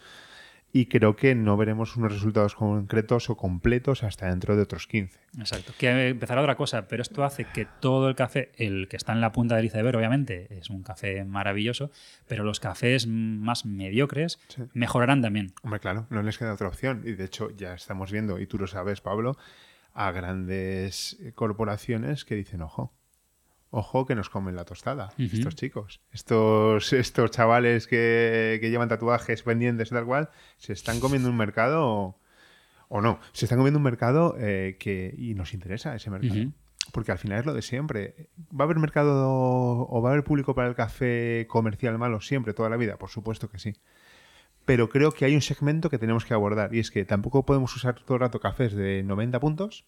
[0.71, 5.19] y creo que no veremos unos resultados concretos o completos hasta dentro de otros 15.
[5.39, 5.73] Exacto.
[5.77, 9.21] Que empezará otra cosa, pero esto hace que todo el café, el que está en
[9.21, 11.91] la punta del iceberg, obviamente, es un café maravilloso,
[12.27, 14.39] pero los cafés más mediocres
[14.73, 15.53] mejorarán también.
[15.63, 17.01] Hombre, claro, no les queda otra opción.
[17.03, 19.37] Y de hecho, ya estamos viendo, y tú lo sabes, Pablo,
[19.93, 22.93] a grandes corporaciones que dicen, ojo,
[23.71, 26.01] ojo que nos comen la tostada, estos chicos.
[26.11, 32.17] Estos, estos chavales que, llevan tatuajes pendientes y tal cual, se están comiendo un mercado
[32.89, 36.51] o, no, se están comiendo un mercado eh, que y nos interesa ese mercado.
[36.91, 38.29] Porque al final es lo de siempre.
[38.51, 39.27] ¿Va a haber mercado
[39.87, 42.97] o va a haber público para el café comercial malo siempre, toda la vida?
[42.97, 43.75] Por supuesto que sí.
[44.65, 47.75] Pero creo que hay un segmento que tenemos que abordar y es que tampoco podemos
[47.75, 49.85] usar todo el rato cafés de 90 puntos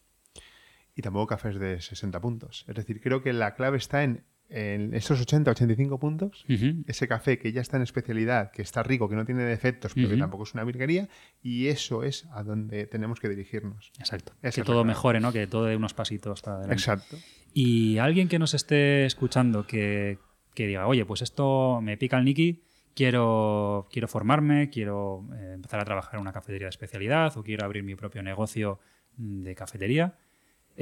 [0.95, 2.65] y tampoco cafés de 60 puntos.
[2.67, 6.45] Es decir, creo que la clave está en, esos 80, 85 puntos,
[6.85, 10.09] ese café que ya está en especialidad, que está rico, que no tiene defectos, pero
[10.09, 11.07] que tampoco es una virguería,
[11.41, 13.93] y eso es a donde tenemos que dirigirnos.
[13.97, 14.33] Exacto.
[14.41, 15.31] que todo mejore, ¿no?
[15.31, 16.73] Que todo dé unos pasitos adelante.
[16.73, 17.15] Exacto.
[17.53, 20.19] Y alguien que nos esté escuchando que,
[20.53, 22.61] que diga, oye, pues esto me pica el Niki,
[22.93, 27.65] quiero, quiero formarme, quiero eh, empezar a trabajar en una cafetería de especialidad o quiero
[27.65, 28.79] abrir mi propio negocio
[29.17, 30.17] de cafetería.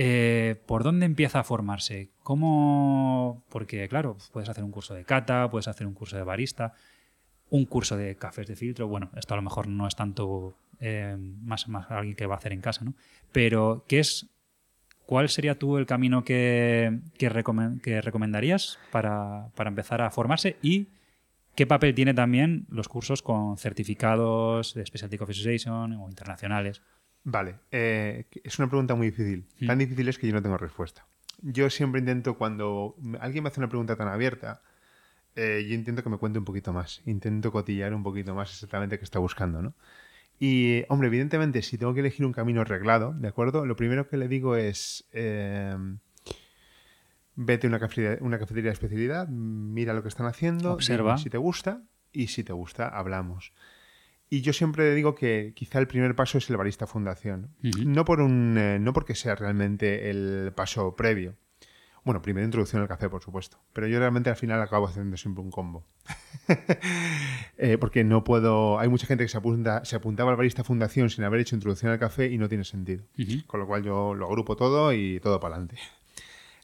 [0.01, 2.09] Eh, ¿Por dónde empieza a formarse?
[2.23, 3.43] ¿Cómo?
[3.49, 6.71] Porque, claro, puedes hacer un curso de cata, puedes hacer un curso de barista,
[7.49, 8.87] un curso de cafés de filtro.
[8.87, 12.53] Bueno, esto a lo mejor no es tanto eh, más, alguien que va a hacer
[12.53, 12.93] en casa, ¿no?
[13.33, 14.27] Pero, ¿qué es?
[15.05, 20.55] ¿Cuál sería tú el camino que, que, recomendarías para, para empezar a formarse?
[20.61, 20.87] Y
[21.55, 26.81] ¿Qué papel tiene también los cursos con certificados de Specialty Coffee o internacionales?
[27.31, 29.45] Vale, eh, es una pregunta muy difícil.
[29.59, 29.67] Mm.
[29.67, 31.05] Tan difícil es que yo no tengo respuesta.
[31.43, 34.63] Yo siempre intento, cuando alguien me hace una pregunta tan abierta,
[35.35, 37.01] eh, yo intento que me cuente un poquito más.
[37.05, 39.75] Intento cotillar un poquito más exactamente qué está buscando, ¿no?
[40.39, 43.65] Y, hombre, evidentemente, si tengo que elegir un camino arreglado, ¿de acuerdo?
[43.65, 45.07] Lo primero que le digo es...
[45.11, 45.77] Eh,
[47.35, 51.29] vete a una cafetería, una cafetería de especialidad, mira lo que están haciendo, observa si
[51.29, 53.53] te gusta y si te gusta, hablamos.
[54.29, 57.49] Y yo siempre digo que quizá el primer paso es el barista fundación.
[57.85, 61.35] no, por un, eh, no porque sea realmente el paso previo.
[62.03, 63.59] Bueno, primero introducción al café, por supuesto.
[63.73, 65.85] Pero yo realmente al final acabo haciendo siempre un combo.
[67.61, 68.79] Eh, porque no puedo.
[68.79, 71.91] Hay mucha gente que se, apunta, se apuntaba al barista fundación sin haber hecho introducción
[71.91, 73.03] al café y no tiene sentido.
[73.47, 75.77] Con lo cual yo lo agrupo todo y todo para adelante.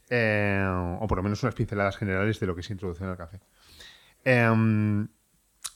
[0.07, 0.63] Eh,
[0.99, 3.39] o por lo menos unas pinceladas generales de lo que es introducción al café.
[4.23, 5.07] Em,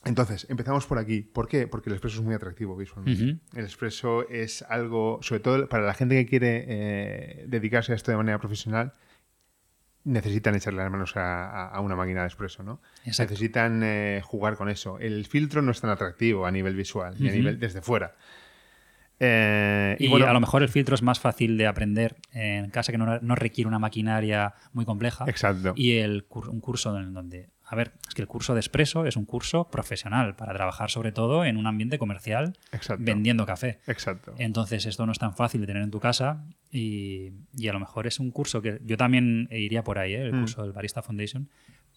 [0.05, 1.21] entonces, empezamos por aquí.
[1.21, 1.67] ¿Por qué?
[1.67, 3.39] Porque el expreso es muy atractivo visualmente.
[3.53, 8.11] El expreso es algo, sobre todo para la gente que quiere eh, dedicarse a esto
[8.11, 8.93] de manera profesional,
[10.05, 12.81] necesitan echarle las manos a, una máquina de expreso, ¿no?
[13.05, 14.99] Necesitan eh, jugar con eso.
[14.99, 18.15] El filtro no es tan atractivo a nivel visual, ni a nivel desde fuera.
[19.21, 22.93] Eh, y, bueno, a lo mejor el filtro es más fácil de aprender en casa
[22.93, 25.25] que no, requiere una maquinaria muy compleja.
[25.27, 25.73] Exacto.
[25.75, 27.49] Y el, un curso en donde.
[27.71, 31.11] A ver, es que el curso de expreso es un curso profesional para trabajar sobre
[31.11, 32.57] todo en un ambiente comercial
[32.97, 33.79] vendiendo café.
[33.85, 34.33] Exacto.
[34.39, 37.31] Entonces esto no es tan fácil de tener en tu casa y,
[37.69, 40.23] a lo mejor es un curso que yo también iría por ahí, ¿eh?
[40.23, 40.39] el mm.
[40.39, 41.49] curso del Barista Foundation,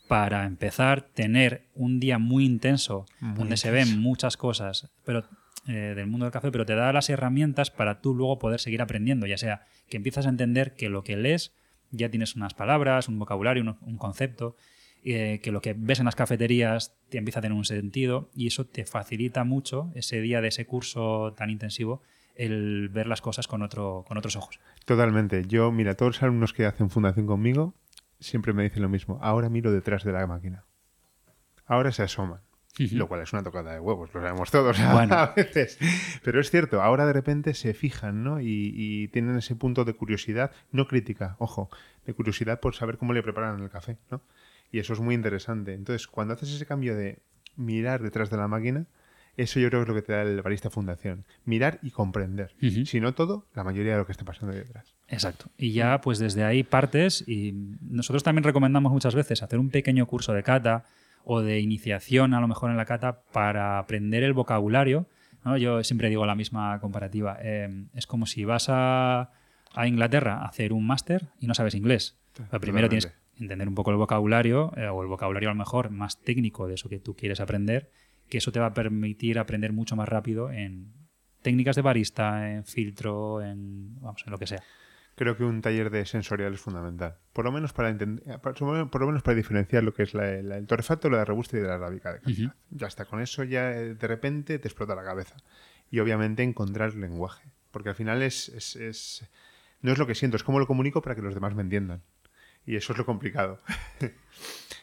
[0.08, 5.24] para empezar, tener un día muy intenso donde se ven muchas cosas, pero
[5.68, 8.82] eh, del mundo del café, pero te da las herramientas para tú luego poder seguir
[8.82, 11.54] aprendiendo, ya sea que empiezas a entender que lo que lees
[11.92, 14.56] ya tienes unas palabras, un vocabulario, un, concepto,
[15.04, 18.46] eh, que lo que ves en las cafeterías te empieza a tener un sentido y
[18.46, 22.02] eso te facilita mucho ese día de ese curso tan intensivo
[22.34, 24.58] el ver las cosas con, otro, con otros ojos.
[24.84, 25.44] Totalmente.
[25.46, 27.74] Yo, mira, todos los alumnos que hacen fundación conmigo
[28.20, 29.18] siempre me dicen lo mismo.
[29.22, 30.64] Ahora miro detrás de la máquina.
[31.66, 32.40] Ahora se asoman.
[32.78, 35.78] Lo cual es una tocada de huevos, lo sabemos todos a veces.
[36.22, 38.40] Pero es cierto, ahora de repente se fijan, ¿no?
[38.40, 41.68] Y, tienen ese punto de curiosidad, no crítica, ojo,
[42.06, 44.22] de curiosidad por saber cómo le preparan el café, ¿no?
[44.72, 45.74] Y eso es muy interesante.
[45.74, 47.18] Entonces, cuando haces ese cambio de
[47.56, 48.86] mirar detrás de la máquina,
[49.36, 51.24] eso yo creo que es lo que te da el barista fundación.
[51.44, 52.54] Mirar y comprender.
[52.84, 54.94] Si no todo, la mayoría de lo que está pasando detrás.
[55.08, 55.46] Exacto.
[55.56, 57.52] Y ya, pues desde ahí partes y
[57.82, 60.84] nosotros también recomendamos muchas veces hacer un pequeño curso de cata,
[61.24, 65.06] o de iniciación a lo mejor en la cata para aprender el vocabulario.
[65.44, 65.56] ¿no?
[65.56, 67.38] Yo siempre digo la misma comparativa.
[67.40, 69.30] Eh, es como si vas a,
[69.74, 72.16] a, Inglaterra a hacer un máster y no sabes inglés.
[72.60, 76.20] primero tienes entender un poco el vocabulario, eh, o el vocabulario a lo mejor más
[76.20, 77.90] técnico de eso que tú quieres aprender,
[78.28, 80.92] que eso te va a permitir aprender mucho más rápido en
[81.42, 84.62] técnicas de barista, en filtro, en, vamos, en lo que sea
[85.14, 87.16] creo que un taller de sensorial es fundamental.
[87.32, 88.60] Por lo menos para entender, por
[89.00, 92.12] lo menos para diferenciar lo que es el torrefacto, la robusta y de la arábica
[92.12, 92.54] de calidad.
[92.70, 95.36] Ya está, con eso ya eh, de repente te explota la cabeza.
[95.90, 97.50] Y obviamente encontrar lenguaje.
[97.70, 99.24] Porque al final es, es,
[99.80, 102.02] no es lo que siento, es cómo lo comunico para que los demás me entiendan.
[102.66, 103.60] Y eso es lo complicado.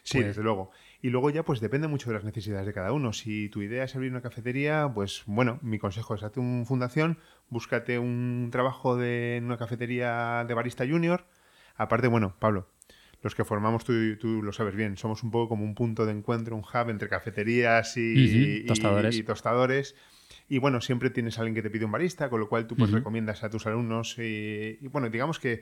[0.03, 0.71] sí, pues desde luego.
[1.01, 3.13] Y luego ya pues depende mucho de las necesidades de cada uno.
[3.13, 7.19] Si tu idea es abrir una cafetería, pues bueno, mi consejo es hazte una fundación,
[7.49, 11.25] búscate un trabajo de, en una cafetería de barista junior.
[11.77, 12.67] Aparte, bueno, Pablo,
[13.21, 16.11] los que formamos, tú, tú lo sabes bien, somos un poco como un punto de
[16.11, 19.95] encuentro, un hub entre cafeterías y, tostadores.
[20.49, 22.75] y, bueno, siempre tienes a alguien que te pide un barista, con lo cual tú
[22.75, 24.17] pues recomiendas a tus alumnos.
[24.17, 25.61] y bueno, digamos que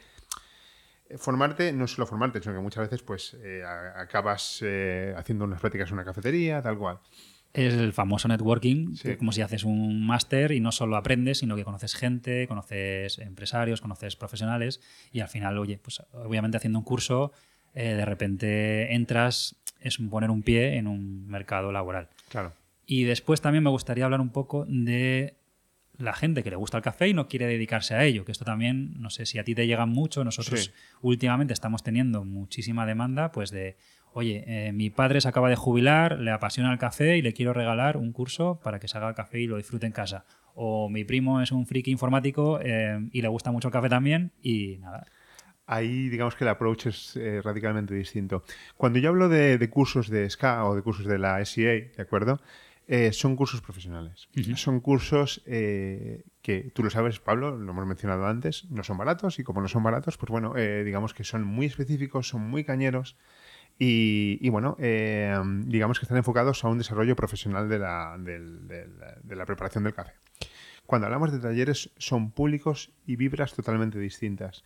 [1.17, 3.63] formarte no solo formarte, sino que muchas veces pues eh,
[3.95, 6.99] acabas eh, haciendo unas prácticas en una cafetería, tal cual.
[7.53, 11.63] Es el famoso networking, como si haces un máster y no solo aprendes, sino que
[11.63, 14.81] conoces gente, conoces empresarios, conoces profesionales
[15.11, 17.31] y al final, oye, pues obviamente haciendo un curso,
[17.73, 22.09] eh, de repente entras, es poner un pie en un mercado laboral.
[22.29, 22.53] Claro.
[22.85, 25.36] Y después también me gustaría hablar un poco de
[25.97, 28.45] la gente que le gusta el café y no quiere dedicarse a ello, que esto
[28.45, 33.31] también, no sé si a ti te llega mucho, nosotros últimamente estamos teniendo muchísima demanda
[33.31, 33.77] pues de,
[34.13, 37.53] oye, eh, mi padre se acaba de jubilar, le apasiona el café y le quiero
[37.53, 40.25] regalar un curso para que se haga el café y lo disfrute en casa.
[40.55, 44.31] O mi primo es un friki informático eh, y le gusta mucho el café también
[44.41, 45.05] y nada.
[45.67, 48.43] Ahí digamos que el approach es eh, radicalmente distinto.
[48.77, 52.39] Cuando yo hablo de, cursos de SCA o de cursos de la SEA, ¿de acuerdo?
[53.11, 54.29] Son cursos profesionales.
[54.55, 59.43] Son cursos que tú lo sabes, Pablo, lo hemos mencionado antes, no son baratos y
[59.43, 63.17] como no son baratos, pues bueno, digamos que son muy específicos, son muy cañeros
[63.79, 69.45] y, bueno, eh, digamos que están enfocados a un desarrollo profesional de la, de la,
[69.45, 70.13] preparación del café.
[70.85, 74.63] Cuando hablamos de talleres son públicos y vibras totalmente distintas.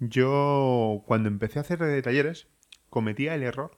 [0.00, 2.48] Yo cuando empecé a hacer talleres
[2.88, 3.76] cometía el error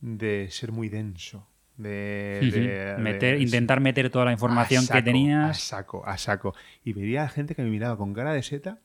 [0.00, 1.48] de ser muy denso.
[1.76, 5.50] De, meter, intentar meter toda la información que tenías.
[5.50, 6.54] A saco, a saco.
[6.84, 8.80] Y veía a gente que me miraba con cara de seta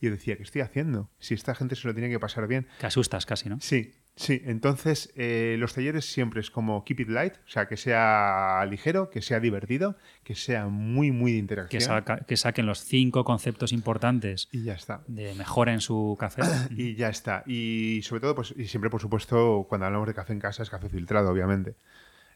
[0.00, 1.10] y yo decía, ¿qué estoy haciendo?
[1.18, 2.66] Si esta gente se lo tiene que pasar bien.
[2.78, 3.60] Te asustas casi, ¿no?
[3.60, 7.78] Sí, Sí, entonces eh, los talleres siempre es como keep it light, o sea, que
[7.78, 12.04] sea ligero, que sea divertido, que sea muy, muy de interacción.
[12.26, 15.02] Que, saquen los cinco conceptos importantes y ya está.
[15.06, 16.42] de mejora en su café.
[16.70, 17.44] y ya está.
[17.46, 20.68] Y sobre todo, pues, y siempre, por supuesto, cuando hablamos de café en casa, es
[20.68, 21.76] café filtrado, obviamente.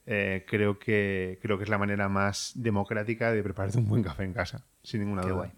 [0.06, 4.24] Eh, creo, que, creo que es la manera más democrática de prepararte un buen café
[4.24, 5.34] en casa, sin ninguna duda.
[5.34, 5.50] Guay.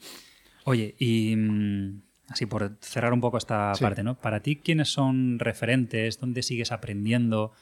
[0.64, 4.20] Oye, y mm, así por cerrar un poco esta parte, ¿no?
[4.20, 6.20] Para ti, ¿quiénes son referentes?
[6.20, 7.52] ¿Dónde sigues aprendiendo?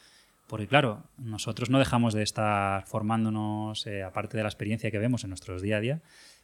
[0.47, 5.23] Porque claro, nosotros no dejamos de estar formándonos, eh, aparte de la experiencia que vemos
[5.23, 6.01] en nuestros día a día,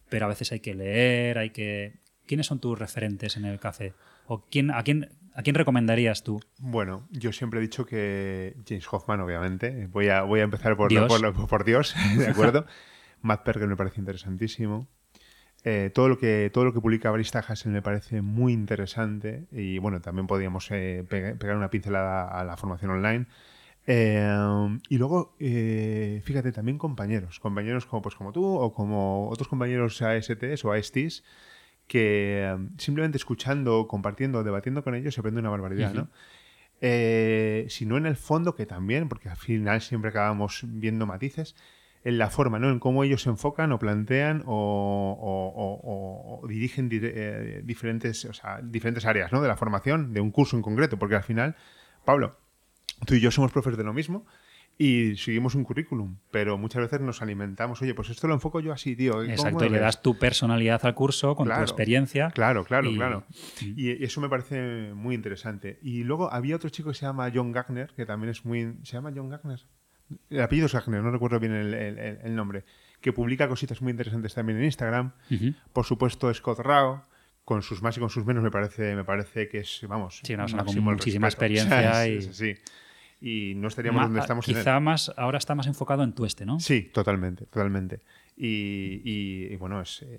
[0.09, 1.99] pero a veces hay que leer, hay que...
[2.25, 3.93] ¿Quiénes son tus referentes en el café?
[4.33, 6.39] ¿O quién, a, quién, a quién recomendarías tú?
[6.57, 9.87] Bueno, yo siempre he dicho que James Hoffman, obviamente.
[9.87, 12.65] Voy a, voy a empezar por Dios, por, por Dios ¿de acuerdo?
[13.21, 14.87] Matt Perger me parece interesantísimo.
[15.65, 19.79] Eh, todo, lo que, todo lo que publica Barista Hassel me parece muy interesante y
[19.79, 23.25] bueno, también podríamos eh, pegar una pincelada a la formación online.
[23.85, 30.01] Eh, y luego, fíjate, también compañeros, compañeros como, pues, como tú o como otros compañeros
[30.01, 31.21] ASTs o ASTs
[31.87, 36.09] que simplemente escuchando, compartiendo, debatiendo con ellos se aprende una barbaridad, ¿no?
[36.81, 41.55] si no en el fondo, que también, porque al final siempre acabamos viendo matices,
[42.03, 42.69] en la forma, ¿no?
[42.69, 48.27] En cómo ellos se enfocan o plantean o, dirigen eh, diferentes,
[48.63, 49.41] diferentes áreas, ¿no?
[49.41, 51.55] De la formación, de un curso en concreto, porque al final,
[52.03, 52.37] Pablo,
[53.05, 54.25] tú y yo somos profes de lo mismo
[54.81, 58.73] y seguimos un currículum, pero muchas veces nos alimentamos, oye, pues esto lo enfoco yo
[58.73, 59.21] así, tío.
[59.21, 62.31] Exacto, y le das tu personalidad al curso con tu experiencia.
[62.31, 63.23] Claro, claro, claro.
[63.61, 65.77] Y eso me parece muy interesante.
[65.83, 68.73] Y luego había otro chico que se llama John Gagner, que también es muy...
[68.81, 69.59] ¿Se llama John Gagner?
[70.31, 72.65] el apellido es Wagner, no recuerdo bien el, nombre,
[73.01, 75.11] que publica cositas muy interesantes también en Instagram.
[75.73, 77.05] Por supuesto, Scott Rao,
[77.45, 80.35] con sus más y con sus menos, me parece, me parece que es, vamos, sí,
[80.35, 82.07] con muchísima experiencia.
[82.07, 82.21] y...
[82.23, 82.55] sí,
[83.21, 84.45] y no estaríamos donde estamos.
[84.45, 86.59] Quizá más, ahora está más enfocado en tu este, ¿no?
[86.59, 88.01] Sí, totalmente, totalmente.
[88.35, 90.17] Y, bueno, es, eh,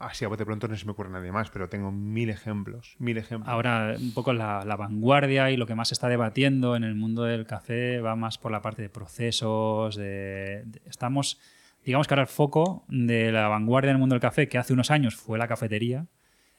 [0.00, 3.18] así a bote pronto no se me ocurre nadie más, pero tengo mil ejemplos, mil
[3.18, 3.52] ejemplos.
[3.52, 7.24] Ahora, un poco la, vanguardia y lo que más se está debatiendo en el mundo
[7.24, 11.38] del café va más por la parte de procesos, de, estamos,
[11.84, 14.72] digamos que ahora el foco de la vanguardia en el mundo del café, que hace
[14.72, 16.06] unos años fue la cafetería,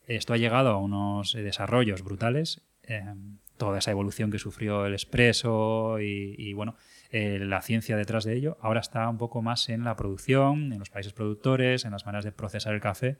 [0.06, 2.62] esto ha llegado a unos desarrollos brutales.
[2.84, 3.16] Eh,
[3.64, 6.76] toda esa evolución que sufrió el expreso y, bueno,
[7.12, 10.80] eh, la ciencia detrás de ello, ahora está un poco más en la producción, en
[10.80, 13.18] los países productores, en las maneras de procesar el café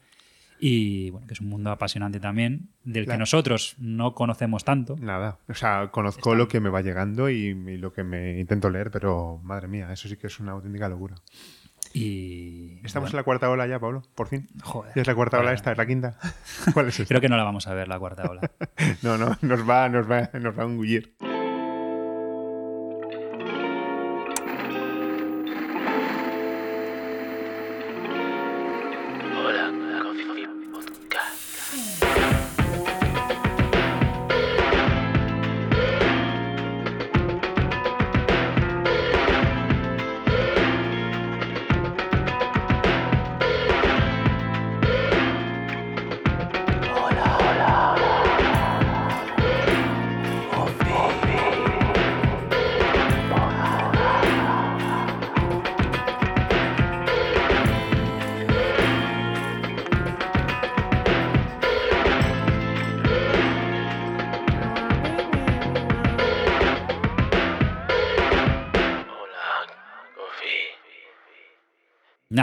[0.60, 4.96] y bueno, que es un mundo apasionante también, del que nosotros no conocemos tanto.
[5.00, 8.92] Nada, o sea, conozco lo que me va llegando y, lo que me intento leer,
[8.92, 11.16] pero madre mía, eso sí que es una auténtica locura.
[11.94, 14.48] Y, Estamos en la cuarta ola ya, Pablo, por fin.
[14.64, 14.92] Joder.
[14.96, 15.72] es la cuarta ola esta?
[15.72, 16.18] ¿Es la quinta?
[16.74, 18.42] ¿Cuál es Creo que no la vamos a ver, la cuarta ola.
[19.04, 21.16] no, no, nos va, nos va, nos va a engullir.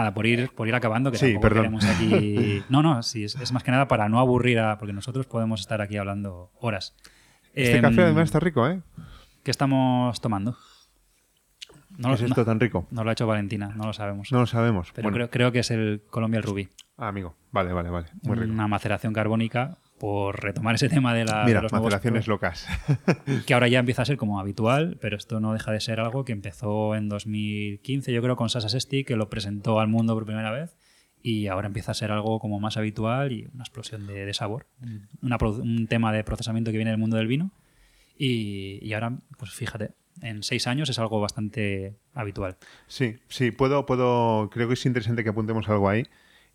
[0.01, 2.63] Nada, por ir, por ir acabando, que tampoco queremos aquí.
[2.71, 4.79] No, no, sí, es, más que nada para no aburrir a.
[4.79, 6.97] Porque nosotros podemos estar aquí hablando horas.
[7.53, 8.81] Este café em, además está rico, ¿eh?
[9.43, 10.57] ¿Qué estamos tomando?
[11.99, 12.87] No lo, ¿Es esto tan rico?
[12.91, 14.33] No lo ha hecho Valentina, no lo sabemos.
[14.33, 14.91] No lo sabemos.
[14.95, 16.71] Pero creo, creo, que es el Colombia Rubí.
[16.97, 17.37] Ah, amigo.
[17.53, 18.07] Vale, vale, vale.
[18.23, 18.53] Muy rico.
[18.53, 22.67] Una maceración carbónica por retomar ese tema de, la, Mira, de los locas.
[23.47, 26.25] que ahora ya empieza a ser como habitual, pero esto no deja de ser algo
[26.25, 30.25] que empezó en 2015, yo creo, con Sasa Sesti, que lo presentó al mundo por
[30.25, 30.75] primera vez.
[31.23, 34.67] Y ahora empieza a ser algo como más habitual y una explosión de, sabor.
[35.21, 37.53] un tema de procesamiento que viene del mundo del vino.
[38.17, 39.91] Y, y ahora, pues fíjate,
[40.23, 42.57] en seis años es algo bastante habitual.
[42.87, 46.05] Sí, sí, puedo, puedo, creo que es interesante que apuntemos algo ahí.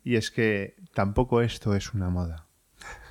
[0.02, 2.45] Y es que tampoco esto es una moda.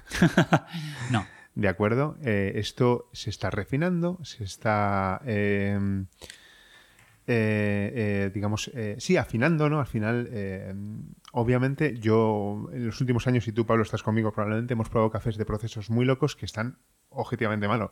[1.12, 1.26] no.
[1.56, 2.18] ¿De acuerdo?
[2.22, 6.06] Eh, esto se está refinando, se está, em,
[7.28, 9.80] eh, eh, digamos, sí, afinando, ¿no?
[9.80, 10.30] Al final,
[11.32, 15.38] obviamente, yo en los últimos años, y tú, Pablo, estás conmigo, probablemente hemos probado cafés
[15.38, 16.78] de procesos muy locos que están
[17.10, 17.91] objetivamente malos.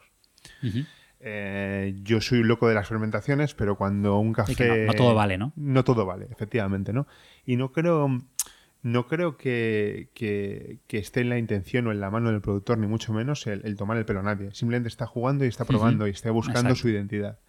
[0.62, 4.86] yo soy un loco de las fermentaciones, pero cuando un café...
[4.88, 5.54] no, todo vale, ¿no?
[5.56, 7.08] No todo vale, efectivamente, ¿no?
[7.46, 8.10] Y no creo
[8.84, 10.10] no creo que,
[10.90, 13.98] esté en la intención o en la mano del productor, ni mucho menos, el, tomar
[13.98, 14.54] el pelo a nadie.
[14.54, 17.40] Simplemente está jugando y está probando y está buscando su identidad.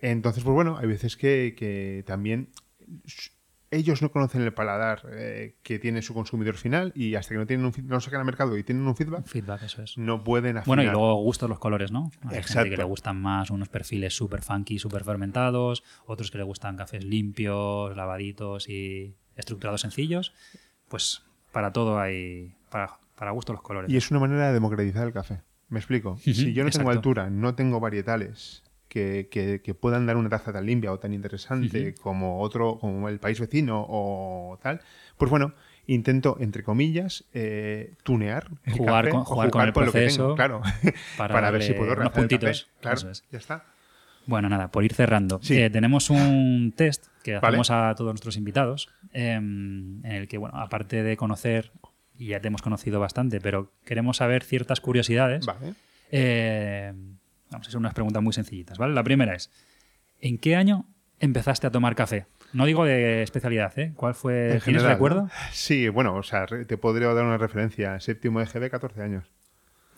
[0.00, 2.48] Entonces, pues bueno, hay veces que, también
[3.70, 7.46] ellos no conocen el paladar eh, que tiene su consumidor final y hasta que no
[7.46, 9.98] tienen un, no sacan al mercado y tienen un feedback, feedback eso es.
[9.98, 10.66] no pueden afinar.
[10.66, 12.10] Bueno, y luego gustos los colores, ¿no?
[12.22, 16.44] Hay gente que le gustan más unos perfiles súper funky, súper fermentados, otros que le
[16.44, 20.34] gustan cafés limpios, lavaditos y estructurados sencillos,
[20.88, 21.22] pues
[21.52, 23.90] para todo hay, para, para gusto los colores.
[23.90, 25.40] Y es una manera de democratizar el café.
[25.68, 26.18] ¿Me explico?
[26.18, 29.28] si yo no tengo altura, no tengo varietales que,
[29.62, 33.38] que, puedan dar una taza tan limpia o tan interesante como otro, como el país
[33.38, 34.80] vecino o tal,
[35.18, 35.52] pues bueno,
[35.86, 40.62] intento, entre comillas, eh, tunear jugar, con, jugar, con el proceso, claro,
[41.18, 42.68] para, ver si puedo unos puntitos.
[42.80, 43.64] Claro, ya está.
[44.28, 45.40] Bueno, nada, por ir cerrando.
[45.48, 50.58] Eh, tenemos un test que hacemos a todos nuestros invitados, em, en el que, bueno,
[50.58, 51.72] aparte de conocer,
[52.14, 55.46] y ya te hemos conocido bastante, pero queremos saber ciertas curiosidades.
[55.46, 55.72] Vale.
[56.10, 56.92] Eh,
[57.50, 58.92] vamos, son unas preguntas muy sencillitas, ¿vale?
[58.92, 59.50] La primera es,
[60.20, 60.84] ¿en qué año
[61.20, 62.26] empezaste a tomar café?
[62.52, 63.94] No digo de especialidad, ¿eh?
[63.96, 64.60] ¿Cuál fue?
[64.62, 65.30] ¿Tienes recuerdo?
[65.52, 67.98] Sí, bueno, o sea, te podría dar una referencia.
[68.00, 69.32] Séptimo EGB, 14 años.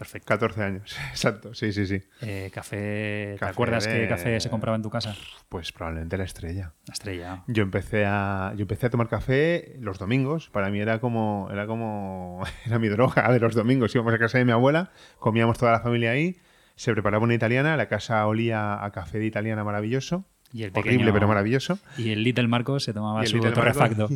[0.01, 0.29] Perfecto.
[0.29, 2.03] 14 años, exacto, sí, sí, sí.
[2.23, 5.15] Eh, café, ¿Te acuerdas qué café se compraba en tu casa?
[5.51, 6.73] Pues probablemente la estrella.
[6.87, 7.45] La estrella.
[7.49, 10.49] Yo empecé a, yo empecé a tomar café los domingos.
[10.49, 13.95] Para mí era como, era como, era mi droga de los domingos.
[13.95, 16.39] Íbamos a casa de mi abuela, comíamos toda la familia ahí,
[16.77, 20.25] se preparaba una italiana, la casa olía a café de italiana maravilloso.
[20.53, 21.79] Y el Horrible, pero maravilloso.
[21.97, 24.09] Y el Little Marcos se tomaba su torrefacto.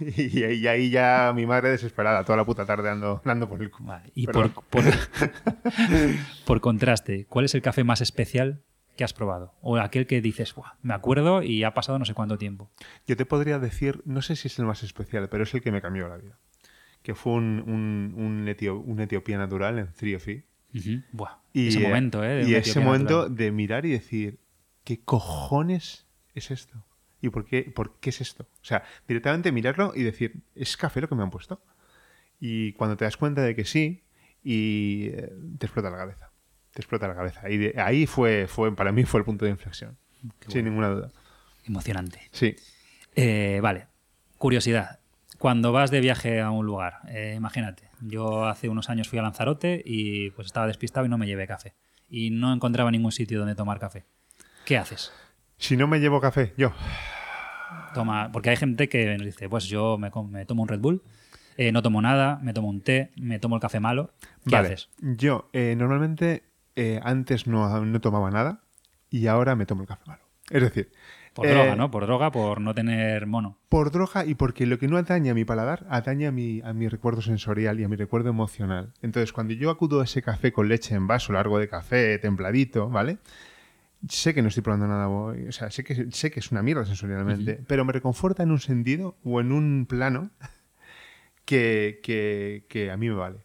[0.16, 3.70] y, ahí ya mi madre desesperada, toda la puta tarde ando, por el...
[4.14, 4.50] Y por,
[6.46, 8.62] por, contraste, ¿cuál es el café más especial
[8.96, 9.52] que has probado?
[9.60, 12.70] O aquel que dices, me acuerdo y ha pasado no sé cuánto tiempo.
[13.06, 15.72] Yo te podría decir, no sé si es el más especial, pero es el que
[15.72, 16.38] me cambió la vida.
[17.02, 20.18] Que fue un, un, un, Etiopía natural en Three
[21.52, 22.44] y ese momento, ¿eh?
[22.46, 24.38] y ese momento de mirar y decir,
[24.88, 26.82] ¿qué cojones es esto?
[27.20, 28.44] ¿Y por qué, por qué es esto?
[28.44, 31.60] O sea, directamente mirarlo y decir, ¿es café lo que me han puesto?
[32.40, 34.02] Y cuando te das cuenta de que sí,
[34.42, 36.30] y eh, te explota la cabeza.
[36.72, 37.50] Te explota la cabeza.
[37.50, 39.98] Y ahí fue, fue, para mí fue el punto de inflexión.
[40.46, 41.10] sin ninguna duda.
[41.66, 42.22] Emocionante.
[42.32, 42.56] Sí.
[43.14, 43.88] Eh, vale.
[44.38, 45.00] Curiosidad.
[45.36, 49.22] Cuando vas de viaje a un lugar, eh, imagínate, yo hace unos años fui a
[49.22, 51.74] Lanzarote y pues estaba despistado y no me llevé café.
[52.08, 54.06] Y no encontraba ningún sitio donde tomar café.
[54.68, 55.10] ¿Qué haces?
[55.56, 56.72] Si no me llevo café, yo.
[57.94, 61.02] Toma, porque hay gente que dice, pues yo me, tomo un Red Bull,
[61.56, 64.12] eh, no tomo nada, me tomo un té, me tomo el café malo.
[64.46, 64.90] ¿Qué haces?
[65.00, 66.42] Yo eh, normalmente
[66.76, 68.60] eh, antes no, no, tomaba nada
[69.08, 70.22] y ahora me tomo el café malo.
[70.50, 70.92] Es decir...
[71.32, 71.90] Por droga, ¿no?
[71.90, 73.56] Por droga, por no tener mono.
[73.68, 76.72] Por droga y porque lo que no atañe a mi paladar, atañe a mi, a
[76.74, 78.92] mi recuerdo sensorial y a mi recuerdo emocional.
[79.00, 82.90] Entonces, cuando yo acudo a ese café con leche en vaso largo de café, templadito,
[82.90, 83.18] ¿vale?
[84.06, 86.84] Sé que no estoy probando nada, o sea, sé que, sé que es una mierda
[86.84, 90.30] sensorialmente, pero me reconforta en un sentido o en un plano
[91.44, 92.00] que,
[92.68, 93.38] que, a mí me vale.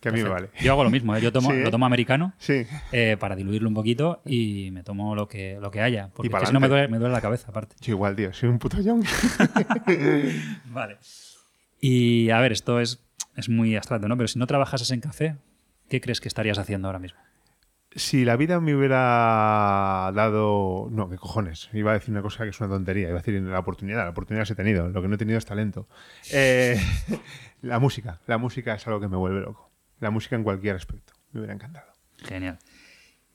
[0.00, 0.48] Que a mí me vale.
[0.60, 1.20] Yo hago lo mismo, ¿eh?
[1.20, 2.66] yo tomo, lo tomo americano sí.
[2.92, 6.10] Eh, para diluirlo un poquito y me tomo lo que, lo que haya.
[6.14, 7.76] Porque si no me duele, me duele, la cabeza, aparte.
[7.80, 9.04] Yo igual, tío, soy un puto young.
[10.66, 10.96] vale.
[11.80, 13.02] Y a ver, esto es,
[13.36, 14.16] es muy abstracto, ¿no?
[14.16, 15.36] Pero si no trabajas en café,
[15.88, 17.20] ¿qué crees que estarías haciendo ahora mismo?
[17.92, 20.88] Si la vida me hubiera dado.
[20.90, 21.68] No, qué cojones.
[21.72, 23.08] Iba a decir una cosa que es una tontería.
[23.08, 24.04] Iba a decir la oportunidad.
[24.04, 24.88] La oportunidad se he tenido.
[24.88, 25.88] Lo que no he tenido es talento.
[26.32, 26.80] Eh,
[27.62, 28.20] la música.
[28.26, 29.70] La música es algo que me vuelve loco.
[29.98, 31.14] La música en cualquier aspecto.
[31.32, 31.86] Me hubiera encantado.
[32.18, 32.58] Genial.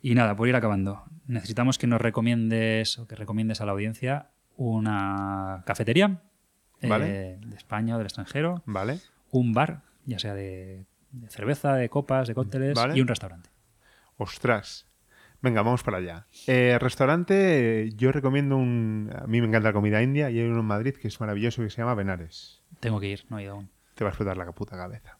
[0.01, 4.29] Y nada, por ir acabando, necesitamos que nos recomiendes o que recomiendes a la audiencia
[4.55, 6.21] una cafetería
[6.81, 7.39] eh, Vale.
[7.41, 8.99] de España o del extranjero, ¿Vale?
[9.31, 12.95] un bar, ya sea de, de cerveza, de copas, de cócteles, Vale.
[12.95, 13.49] y un restaurante.
[14.17, 14.87] Ostras.
[15.41, 16.27] Venga, vamos para allá.
[16.47, 19.11] Eh, restaurante, yo recomiendo un...
[19.15, 21.61] A mí me encanta la comida india y hay uno en Madrid que es maravilloso
[21.61, 22.63] que se llama Benares.
[22.79, 23.69] Tengo que ir, no he ido aún.
[23.93, 25.17] Te va a explotar la puta cabeza.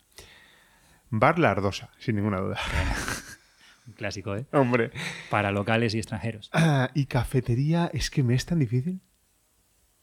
[1.09, 2.57] Bar La Ardosa, sin ninguna duda.
[3.87, 4.47] Un clásico, ¿eh?
[4.51, 4.91] Hombre.
[5.29, 6.49] Para locales y extranjeros.
[6.53, 9.01] Ah, y cafetería, es que me es tan difícil.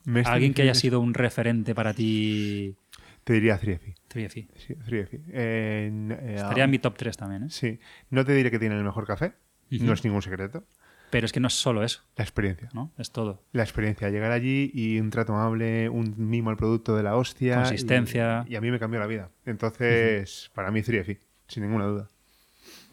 [0.04, 2.76] Me es tan Alguien que haya sido un referente para ti.
[3.24, 3.94] Te diría Triefi.
[4.12, 4.46] Triefi.
[4.56, 5.20] Sí, Triefi.
[5.30, 7.50] Eh, n- eh, Estaría en mi top 3 también, ¿eh?
[7.50, 7.78] Sí.
[8.10, 9.32] No te diré que tiene el mejor café.
[9.70, 10.64] No es ningún secreto.
[11.08, 12.68] Pero es que no es solo eso, La experiencia.
[12.74, 12.90] ¿no?
[12.98, 13.42] Es todo.
[13.52, 17.56] La experiencia, llegar allí y un trato amable, un mimo al producto de la hostia.
[17.56, 18.44] Consistencia.
[18.48, 19.30] Y, y a mí me cambió la vida.
[19.46, 22.08] Entonces, para mí, Triefi, sin ninguna duda.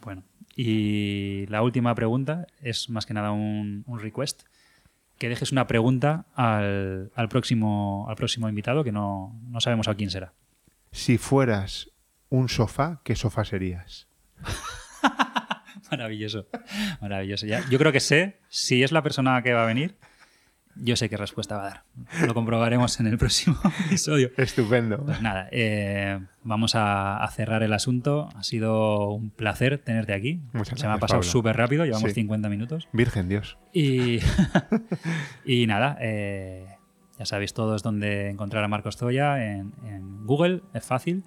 [0.03, 0.23] Bueno.
[0.55, 4.43] Y la última pregunta es más que nada un, un request.
[5.17, 9.95] Que dejes una pregunta al, al próximo, al próximo invitado, que no, no sabemos a
[9.95, 10.33] quién será.
[10.91, 11.91] Si fueras
[12.29, 14.07] un sofá, ¿qué sofá serías?
[15.91, 16.47] Maravilloso.
[17.01, 17.45] Maravilloso.
[17.47, 19.95] Ya, yo creo que sé, si es la persona que va a venir,
[20.75, 21.83] yo sé qué respuesta va a dar.
[22.27, 24.29] Lo comprobaremos en el próximo episodio.
[24.37, 25.03] Estupendo.
[25.03, 28.29] Pues nada, eh, vamos a, a cerrar el asunto.
[28.35, 30.41] Ha sido un placer tenerte aquí.
[30.53, 32.15] Muchas Se me ha gracias, pasado súper rápido, llevamos Sí.
[32.15, 32.87] 50 minutos.
[32.93, 33.57] Virgen Dios.
[33.73, 34.19] Y,
[35.45, 36.67] y nada, eh,
[37.19, 41.23] ya sabéis todos dónde encontrar a Marcos Zoya en, en Google, es fácil.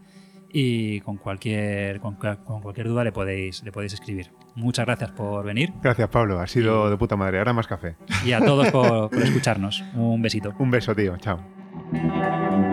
[0.55, 4.31] Y con cualquier, con, cua- con cualquier duda le podéis, le podéis escribir.
[4.55, 6.39] Muchas gracias por venir Gracias, Pablo.
[6.41, 7.39] Ha sido de puta madre.
[7.39, 7.97] Ahora más café.
[8.27, 9.83] y a todos por, por escucharnos.
[9.95, 10.53] Un besito.
[10.59, 11.17] Un beso, tío.
[11.17, 12.72] Chao.